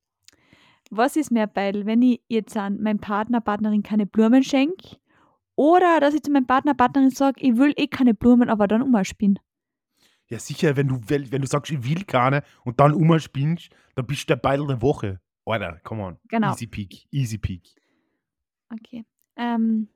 Was 0.92 1.16
ist 1.16 1.32
mehr 1.32 1.48
Beidel, 1.48 1.86
wenn 1.86 2.02
ich 2.02 2.22
jetzt 2.28 2.56
an 2.56 2.82
meinem 2.82 3.00
Partner, 3.00 3.42
Partnerin 3.42 3.84
keine 3.84 4.06
Blumen 4.06 4.44
schenke 4.44 4.98
oder 5.56 6.00
dass 6.00 6.14
ich 6.14 6.24
zu 6.24 6.32
meinem 6.32 6.48
Partner, 6.48 6.74
Partnerin 6.74 7.10
sage, 7.10 7.42
ich 7.42 7.58
will 7.58 7.74
eh 7.78 7.88
keine 7.88 8.14
Blumen, 8.14 8.50
aber 8.50 8.68
dann 8.68 8.82
umspielen? 8.82 9.40
Ja, 10.28 10.40
sicher, 10.40 10.76
wenn 10.76 10.88
du, 10.88 11.00
wenn 11.08 11.42
du 11.42 11.48
sagst, 11.48 11.72
ich 11.72 11.88
will 11.88 12.04
keine 12.04 12.44
und 12.64 12.80
dann 12.80 12.94
umspinnst, 12.94 13.70
dann 13.96 14.08
bist 14.08 14.24
du 14.24 14.28
der 14.28 14.38
Beidel 14.38 14.68
der 14.68 14.82
Woche. 14.82 15.20
Alter, 15.46 15.80
come 15.84 16.04
on. 16.04 16.18
Genau. 16.28 16.52
Easy 16.52 16.68
peak, 16.68 17.08
easy 17.12 17.38
peak. 17.38 17.76
Okay. 18.74 19.06
Ähm, 19.36 19.88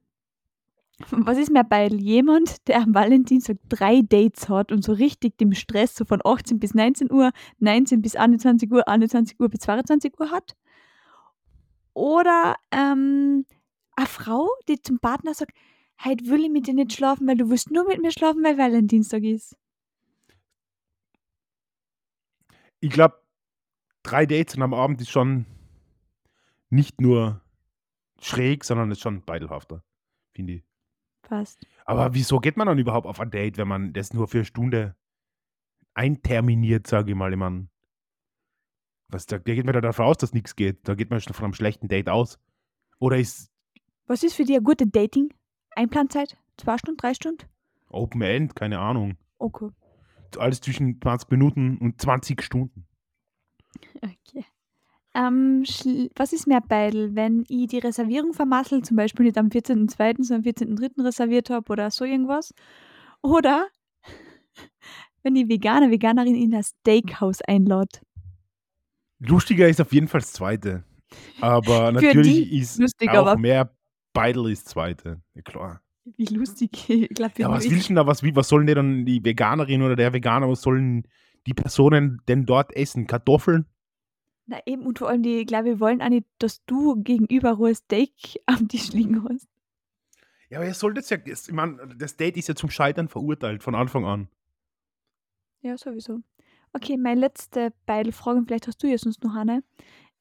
was 1.10 1.38
ist 1.38 1.52
mehr 1.52 1.64
Beidel? 1.64 2.00
Jemand, 2.00 2.68
der 2.68 2.82
am 2.82 2.94
Valentinstag 2.94 3.58
drei 3.68 4.02
Dates 4.02 4.50
hat 4.50 4.72
und 4.72 4.84
so 4.84 4.94
richtig 4.94 5.38
dem 5.38 5.54
Stress 5.54 5.96
so 5.96 6.06
von 6.06 6.22
18 6.24 6.60
bis 6.60 6.76
19 6.76 7.12
Uhr, 7.12 7.32
19 7.60 8.02
bis 8.02 8.16
21 8.16 8.72
Uhr, 8.72 8.88
21 8.88 9.40
Uhr 9.40 9.50
bis 9.50 9.62
22 9.62 10.20
Uhr 10.20 10.30
hat? 10.30 10.56
Oder 12.00 12.56
ähm, 12.72 13.46
eine 13.98 14.08
Frau, 14.08 14.48
die 14.70 14.82
zum 14.82 15.00
Partner 15.00 15.34
sagt, 15.34 15.52
heute 16.02 16.28
will 16.28 16.46
ich 16.46 16.50
mit 16.50 16.66
dir 16.66 16.74
nicht 16.74 16.94
schlafen, 16.94 17.28
weil 17.28 17.36
du 17.36 17.50
willst 17.50 17.72
nur 17.72 17.86
mit 17.86 18.02
mir 18.02 18.14
schlafen, 18.14 18.42
weil 18.42 18.58
Valentinstag 18.58 19.22
ist. 19.24 19.58
Ich 22.80 22.90
glaube, 22.90 23.22
drei 24.02 24.26
Dates 24.26 24.56
und 24.56 24.62
am 24.62 24.74
Abend 24.74 25.02
ist 25.02 25.10
schon 25.10 25.46
nicht 26.70 27.02
nur 27.02 27.42
schräg, 28.22 28.64
sondern 28.64 28.92
ist 28.92 29.02
schon 29.02 29.26
beidelhafter, 29.26 29.84
finde 30.34 30.54
ich. 30.54 30.64
Passt. 31.22 31.68
Aber 31.84 32.14
wieso 32.14 32.40
geht 32.40 32.56
man 32.56 32.68
dann 32.68 32.80
überhaupt 32.80 33.08
auf 33.08 33.20
ein 33.20 33.30
Date, 33.30 33.58
wenn 33.58 33.68
man 33.68 33.92
das 33.92 34.14
nur 34.14 34.30
für 34.30 34.38
eine 34.38 34.46
Stunde 34.46 34.96
einterminiert, 35.96 36.88
sage 36.88 37.12
ich 37.12 37.18
mal. 37.18 37.34
Ich 37.34 37.38
mein, 37.38 37.70
was, 39.10 39.26
da, 39.26 39.38
da 39.38 39.54
geht 39.54 39.66
man 39.66 39.80
davon 39.82 40.06
aus, 40.06 40.18
dass 40.18 40.34
nichts 40.34 40.56
geht. 40.56 40.88
Da 40.88 40.96
geht 40.96 41.10
man 41.10 41.20
schon 41.20 41.34
von 41.34 41.46
einem 41.46 41.54
schlechten 41.54 41.88
Date 41.88 42.10
aus. 42.10 42.40
Oder 43.00 43.18
ist 43.18 43.52
Was 44.08 44.24
ist 44.24 44.36
für 44.36 44.44
dich 44.44 44.56
eine 44.56 44.64
gute 44.64 44.88
Dating? 44.88 45.34
Einplanzeit? 45.76 46.38
Zwei 46.58 46.78
Stunden, 46.78 46.98
drei 46.98 47.14
Stunden? 47.14 47.46
Open 47.90 48.22
End, 48.22 48.56
keine 48.56 48.80
Ahnung. 48.80 49.18
Okay. 49.40 49.70
Alles 50.38 50.62
zwischen 50.62 51.02
20 51.02 51.32
Minuten 51.32 51.78
und 51.80 52.00
20 52.00 52.42
Stunden. 52.44 52.86
Okay. 53.98 54.46
Ähm, 55.16 55.64
was 56.16 56.34
ist 56.34 56.48
mehr 56.48 56.62
Beidel, 56.62 57.16
wenn 57.16 57.44
ich 57.48 57.68
die 57.68 57.80
Reservierung 57.80 58.34
vermassel, 58.34 58.84
zum 58.84 58.96
Beispiel 58.96 59.26
nicht 59.26 59.38
am 59.38 59.48
14.02., 59.48 60.24
sondern 60.24 60.48
am 60.48 60.76
14.03. 60.78 61.04
reserviert 61.04 61.50
habe 61.50 61.72
oder 61.72 61.90
so 61.90 62.06
irgendwas? 62.06 62.54
Oder 63.24 63.68
wenn 65.24 65.34
die 65.34 65.50
Veganer, 65.50 65.90
Veganerin 65.90 66.36
in 66.36 66.52
das 66.52 66.76
Steakhouse 66.82 67.42
einlädt? 67.42 68.02
Lustiger 69.20 69.68
ist 69.68 69.82
auf 69.82 69.92
jeden 69.92 70.08
Fall 70.08 70.22
das 70.22 70.34
zweite. 70.34 70.84
Aber 71.42 71.92
natürlich 71.92 72.52
ist 72.52 72.80
lustig, 72.80 73.10
auch 73.10 73.38
mehr 73.38 73.76
Beidel 74.14 74.50
ist 74.52 74.68
zweite. 74.68 75.22
Ja, 75.34 75.42
klar. 75.42 75.82
Wie 76.18 76.26
lustig. 76.26 76.72
Ich 76.90 77.10
glaube, 77.10 77.34
Ja, 77.38 77.50
was 77.50 77.70
willst 77.70 77.86
du 77.86 77.88
denn 77.90 77.96
da? 77.98 78.08
Was, 78.08 78.24
wie, 78.24 78.36
was 78.36 78.48
sollen 78.48 78.68
denn 78.68 78.76
dann 78.76 79.06
die 79.06 79.24
Veganerin 79.24 79.82
oder 79.82 79.96
der 79.96 80.14
Veganer, 80.14 80.50
was 80.50 80.62
sollen 80.62 81.04
die 81.46 81.54
Personen 81.54 82.22
denn 82.28 82.46
dort 82.46 82.76
essen? 82.76 83.08
Kartoffeln? 83.08 83.66
Na 84.46 84.60
eben, 84.66 84.84
und 84.86 84.98
vor 84.98 85.10
allem, 85.10 85.22
die, 85.22 85.42
ich 85.42 85.48
glaube, 85.48 85.66
wir 85.66 85.80
wollen 85.80 86.02
auch 86.02 86.10
nicht, 86.10 86.26
dass 86.40 86.66
du 86.66 87.02
gegenüber 87.04 87.52
rohes 87.52 87.80
Steak 87.80 88.14
am 88.46 88.68
Tisch 88.68 88.92
liegen 88.94 89.24
hast. 89.30 89.48
Ja, 90.50 90.58
aber 90.58 90.68
ihr 90.68 90.74
solltet 90.74 91.08
ja, 91.12 91.18
ich 91.24 91.52
meine, 91.52 91.96
das 91.96 92.18
Date 92.18 92.36
ist 92.36 92.48
ja 92.48 92.56
zum 92.56 92.72
Scheitern 92.72 93.08
verurteilt 93.08 93.62
von 93.62 93.76
Anfang 93.76 94.06
an. 94.06 94.28
Ja, 95.62 95.78
sowieso. 95.78 96.22
Okay, 96.74 96.98
meine 96.98 97.22
letzte 97.22 97.74
Beidel-Frage, 97.86 98.40
und 98.40 98.48
vielleicht 98.48 98.68
hast 98.68 98.82
du 98.84 98.88
ja 98.88 98.98
sonst 98.98 99.24
noch 99.24 99.36
eine. 99.36 99.64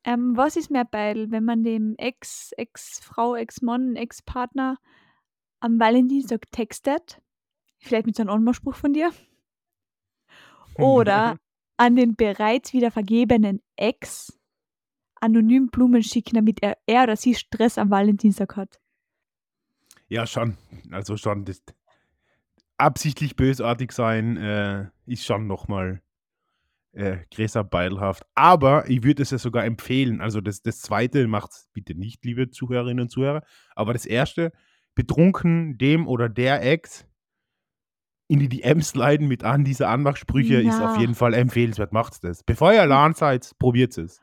Ähm, 0.04 0.36
was 0.36 0.56
ist 0.56 0.70
mehr 0.70 0.84
Beidel, 0.84 1.30
wenn 1.30 1.44
man 1.44 1.64
dem 1.64 1.94
Ex, 1.98 2.52
Ex-Frau, 2.56 3.34
Ex-Mann, 3.34 3.96
Ex-Partner 3.96 4.78
am 5.60 5.78
Valentinstag 5.78 6.50
textet? 6.50 7.20
Vielleicht 7.78 8.06
mit 8.06 8.16
so 8.16 8.22
einem 8.22 8.30
Anmachspruch 8.30 8.74
von 8.74 8.92
dir? 8.92 9.10
Oder 10.74 11.36
an 11.76 11.96
den 11.96 12.16
bereits 12.16 12.72
wieder 12.72 12.90
vergebenen 12.90 13.60
Ex 13.76 14.38
anonym 15.20 15.68
Blumen 15.68 16.02
schicken, 16.02 16.36
damit 16.36 16.62
er, 16.62 16.78
er 16.86 17.02
oder 17.02 17.16
sie 17.16 17.34
Stress 17.34 17.76
am 17.76 17.90
Valentinstag 17.90 18.56
hat? 18.56 18.80
Ja, 20.08 20.26
schon. 20.26 20.56
Also 20.90 21.16
schon. 21.16 21.44
Das 21.44 21.62
absichtlich 22.78 23.36
bösartig 23.36 23.92
sein 23.92 24.36
äh, 24.36 24.86
ist 25.06 25.24
schon 25.24 25.46
nochmal 25.46 26.02
äh, 26.98 27.18
größer 27.34 27.64
beilhaft. 27.64 28.24
Aber 28.34 28.88
ich 28.90 29.04
würde 29.04 29.22
es 29.22 29.30
ja 29.30 29.38
sogar 29.38 29.64
empfehlen. 29.64 30.20
Also 30.20 30.40
das, 30.40 30.62
das 30.62 30.80
zweite 30.80 31.26
macht 31.28 31.50
bitte 31.72 31.94
nicht, 31.94 32.24
liebe 32.24 32.50
Zuhörerinnen 32.50 33.02
und 33.02 33.08
Zuhörer. 33.10 33.42
Aber 33.76 33.92
das 33.92 34.04
erste, 34.04 34.52
betrunken 34.94 35.78
dem 35.78 36.08
oder 36.08 36.28
der 36.28 36.62
Ex 36.64 37.06
in 38.30 38.40
die 38.40 38.48
DMs 38.48 38.94
leiten 38.94 39.26
mit 39.28 39.42
an 39.44 39.64
diese 39.64 39.88
Anmachsprüche 39.88 40.60
ist 40.60 40.80
auf 40.82 40.96
Ja. 40.96 41.00
jeden 41.00 41.14
Fall 41.14 41.32
empfehlenswert. 41.34 41.92
Macht's 41.92 42.20
das. 42.20 42.42
Bevor 42.42 42.72
ihr 42.74 42.82
allein 42.82 43.14
seid, 43.14 43.52
probiert 43.58 43.96
es. 43.96 44.20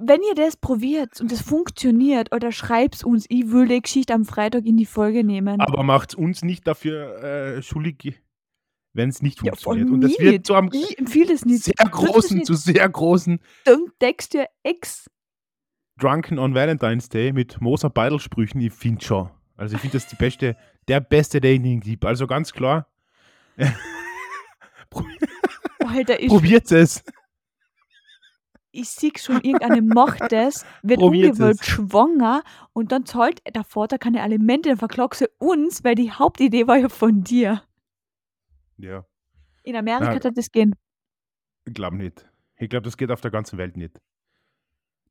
Wenn 0.00 0.20
ihr 0.28 0.34
das 0.34 0.56
probiert 0.56 1.20
und 1.20 1.30
es 1.30 1.42
funktioniert, 1.42 2.32
oder 2.34 2.52
schreibt 2.52 3.04
uns, 3.04 3.26
ich 3.28 3.50
will 3.50 3.68
die 3.68 3.80
Geschichte 3.82 4.14
am 4.14 4.24
Freitag 4.24 4.64
in 4.64 4.76
die 4.76 4.86
Folge 4.86 5.24
nehmen. 5.24 5.60
Aber 5.60 5.82
macht 5.82 6.14
uns 6.14 6.42
nicht 6.42 6.66
dafür 6.66 7.22
äh, 7.22 7.62
schuldig, 7.62 8.20
wenn 8.98 9.08
es 9.08 9.22
nicht 9.22 9.38
Ja, 9.42 9.52
funktioniert. 9.54 9.88
von 9.88 9.94
Und 9.94 10.00
das 10.02 10.18
wird 10.18 10.46
zu 10.46 10.54
einem 10.54 10.68
ich 10.72 10.98
empfehle 10.98 11.32
es 11.32 11.46
nicht. 11.46 11.64
sehr 11.64 11.74
großen, 11.90 12.44
zu 12.44 12.52
sehr 12.54 12.86
großen 12.86 13.40
Don't 13.66 13.92
text 13.98 14.34
your 14.34 14.44
ex. 14.62 15.08
Drunken 15.98 16.38
on 16.38 16.54
Valentine's 16.54 17.08
Day 17.08 17.32
mit 17.32 17.60
Moser 17.62 17.88
Beidel-Sprüchen. 17.90 18.60
Ich 18.60 18.74
finde 18.74 19.02
schon. 19.04 19.30
Also 19.56 19.74
ich 19.76 19.80
finde 19.80 19.96
das 19.98 20.06
die 20.08 20.16
beste, 20.16 20.56
der 20.86 21.00
beste 21.00 21.40
Dating-Tipp. 21.40 22.04
Also 22.04 22.26
ganz 22.26 22.52
klar. 22.52 22.86
Alter, 25.86 26.20
ich, 26.20 26.28
Probiert 26.28 26.70
es. 26.70 27.02
ich 28.70 28.88
sehe 28.90 29.10
schon, 29.18 29.40
irgendeine 29.40 29.82
macht 29.82 30.30
das, 30.32 30.64
wird 30.82 31.00
Probiert 31.00 31.32
ungewollt 31.32 31.60
es. 31.60 31.66
schwanger 31.66 32.42
und 32.72 32.92
dann 32.92 33.06
zahlt 33.06 33.40
der 33.54 33.64
Vater 33.64 33.98
keine 33.98 34.22
Alimente, 34.22 34.68
dann 34.68 34.78
verklagst 34.78 35.22
du 35.22 35.26
uns, 35.38 35.82
weil 35.84 35.94
die 35.94 36.12
Hauptidee 36.12 36.66
war 36.66 36.76
ja 36.76 36.88
von 36.88 37.24
dir. 37.24 37.62
Ja, 38.78 39.04
In 39.64 39.76
Amerika 39.76 40.14
Na, 40.14 40.18
kann 40.18 40.34
das 40.34 40.50
gehen. 40.50 40.74
ich 41.66 41.74
glaube 41.74 41.96
nicht. 41.96 42.28
Ich 42.56 42.68
glaube, 42.68 42.84
das 42.84 42.96
geht 42.96 43.10
auf 43.10 43.20
der 43.20 43.30
ganzen 43.30 43.58
Welt 43.58 43.76
nicht. 43.76 44.00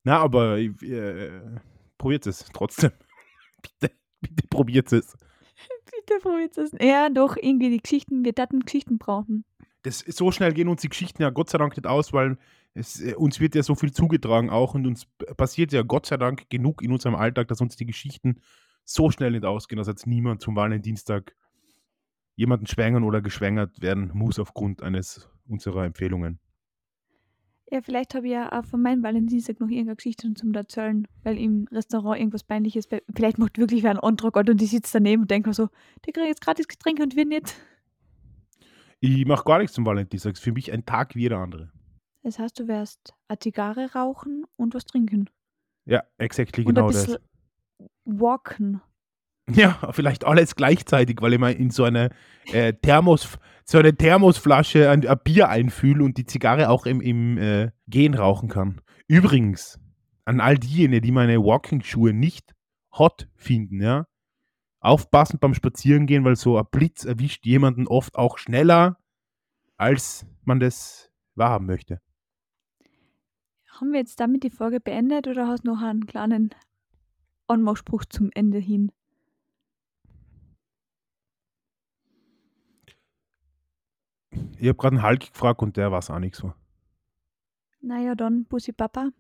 Na, 0.03 0.19
aber 0.19 0.57
äh, 0.57 1.41
probiert 1.97 2.25
es 2.27 2.45
trotzdem. 2.53 2.91
bitte, 3.61 3.93
bitte 4.21 4.47
probiert 4.49 4.91
es. 4.93 5.17
Bitte 5.85 6.19
probiert 6.21 6.57
es. 6.57 6.71
Ja, 6.79 7.09
doch, 7.09 7.35
irgendwie 7.35 7.69
die 7.71 7.81
Geschichten, 7.81 8.23
wir 8.23 8.33
daten 8.33 8.59
Geschichten 8.59 8.97
brauchen. 8.99 9.43
das, 9.83 9.99
so 9.99 10.31
schnell 10.31 10.53
gehen 10.53 10.67
uns 10.67 10.81
die 10.81 10.89
Geschichten 10.89 11.21
ja 11.23 11.29
Gott 11.31 11.49
sei 11.49 11.57
Dank 11.57 11.75
nicht 11.75 11.87
aus, 11.87 12.13
weil 12.13 12.37
es, 12.75 13.01
äh, 13.01 13.15
uns 13.15 13.39
wird 13.39 13.55
ja 13.55 13.63
so 13.63 13.73
viel 13.73 13.91
zugetragen 13.91 14.49
auch 14.51 14.75
und 14.75 14.85
uns 14.85 15.07
passiert 15.35 15.71
ja 15.71 15.81
Gott 15.81 16.05
sei 16.05 16.17
Dank 16.17 16.49
genug 16.49 16.83
in 16.83 16.91
unserem 16.91 17.15
Alltag, 17.15 17.47
dass 17.47 17.61
uns 17.61 17.75
die 17.75 17.85
Geschichten 17.87 18.39
so 18.85 19.09
schnell 19.09 19.31
nicht 19.31 19.45
ausgehen, 19.45 19.77
dass 19.77 19.87
jetzt 19.87 20.05
niemand 20.05 20.41
zum 20.41 20.55
Valentinstag 20.55 21.35
jemanden 22.37 22.67
schwängern 22.67 23.03
oder 23.03 23.21
geschwängert 23.21 23.81
werden 23.81 24.11
muss 24.13 24.39
aufgrund 24.39 24.81
eines 24.81 25.29
unserer 25.47 25.83
Empfehlungen. 25.83 26.39
Ja, 27.69 27.81
vielleicht 27.81 28.15
habe 28.15 28.27
ich 28.27 28.33
ja 28.33 28.49
auch 28.57 28.63
von 28.63 28.81
meinem 28.81 29.03
Valentinstag 29.03 29.59
noch 29.59 29.67
irgendeine 29.67 29.97
Geschichte 29.97 30.33
zum 30.35 30.53
erzählen, 30.53 31.05
weil 31.23 31.37
im 31.37 31.67
Restaurant 31.69 32.17
irgendwas 32.17 32.45
Peinliches, 32.45 32.87
vielleicht 33.13 33.39
macht 33.39 33.57
wirklich 33.57 33.83
wer 33.83 33.89
einen 33.89 33.99
Antrag 33.99 34.37
und 34.37 34.61
die 34.61 34.65
sitzt 34.67 34.95
daneben 34.95 35.23
und 35.23 35.31
denkt 35.31 35.47
mir 35.47 35.53
so, 35.53 35.67
der 36.05 36.13
kriegt 36.13 36.27
jetzt 36.27 36.41
gratis 36.41 36.69
Getränke 36.69 37.03
und 37.03 37.17
wir 37.17 37.25
nicht. 37.25 37.55
Ich 38.99 39.25
mache 39.25 39.43
gar 39.43 39.57
nichts 39.57 39.73
zum 39.73 39.85
Valentinstag, 39.85 40.33
ist 40.33 40.43
für 40.43 40.53
mich 40.53 40.71
ein 40.71 40.85
Tag 40.85 41.15
wie 41.15 41.21
jeder 41.21 41.39
andere. 41.39 41.71
Das 42.23 42.39
heißt, 42.39 42.59
du 42.59 42.67
wirst 42.67 43.13
eine 43.27 43.39
Zigarre 43.39 43.91
rauchen 43.93 44.45
und 44.55 44.73
was 44.73 44.85
trinken. 44.85 45.29
Ja, 45.85 46.03
exactly 46.17 46.65
Und 46.65 46.75
genau 46.75 46.87
ein 46.87 46.93
das. 46.93 47.19
walken. 48.05 48.81
Ja, 49.55 49.91
vielleicht 49.91 50.25
alles 50.25 50.55
gleichzeitig, 50.55 51.21
weil 51.21 51.33
ich 51.33 51.39
mal 51.39 51.53
in 51.53 51.69
so 51.69 51.85
eine 51.85 52.09
äh, 52.51 52.73
Thermos, 52.73 53.37
so 53.63 53.77
eine 53.77 53.95
Thermosflasche 53.95 54.89
ein, 54.89 55.07
ein 55.07 55.19
Bier 55.23 55.49
einfühle 55.49 56.03
und 56.03 56.17
die 56.17 56.25
Zigarre 56.25 56.69
auch 56.69 56.85
im, 56.85 56.99
im 56.99 57.37
äh, 57.37 57.71
Gehen 57.87 58.13
rauchen 58.13 58.49
kann. 58.49 58.81
Übrigens, 59.07 59.79
an 60.25 60.41
all 60.41 60.57
diejenigen, 60.57 61.01
die 61.01 61.11
meine 61.11 61.39
Walking-Schuhe 61.39 62.11
nicht 62.11 62.53
hot 62.91 63.29
finden, 63.35 63.81
ja, 63.81 64.05
aufpassen 64.81 65.39
beim 65.39 65.53
Spazierengehen, 65.53 66.25
weil 66.25 66.35
so 66.35 66.57
ein 66.57 66.65
Blitz 66.69 67.05
erwischt 67.05 67.45
jemanden 67.45 67.87
oft 67.87 68.15
auch 68.15 68.37
schneller, 68.37 68.97
als 69.77 70.25
man 70.43 70.59
das 70.59 71.09
wahrhaben 71.35 71.67
möchte. 71.67 72.01
Haben 73.69 73.91
wir 73.91 73.99
jetzt 73.99 74.19
damit 74.19 74.43
die 74.43 74.49
Folge 74.49 74.79
beendet 74.79 75.27
oder 75.27 75.47
hast 75.47 75.65
du 75.65 75.71
noch 75.71 75.81
einen 75.81 76.07
kleinen 76.07 76.49
Anmachspruch 77.47 78.05
zum 78.05 78.31
Ende 78.33 78.57
hin? 78.57 78.91
Ich 84.59 84.67
habe 84.67 84.77
grad 84.77 84.93
'n 84.93 85.03
Hulk 85.03 85.31
gefragt 85.31 85.61
und 85.61 85.77
der 85.77 85.91
weiß 85.91 86.09
auch 86.09 86.19
nix 86.19 86.39
so. 86.39 86.53
Na 87.81 87.99
ja, 87.99 88.15
dann 88.15 88.45
Bussi 88.45 88.71
Baba. 88.71 89.11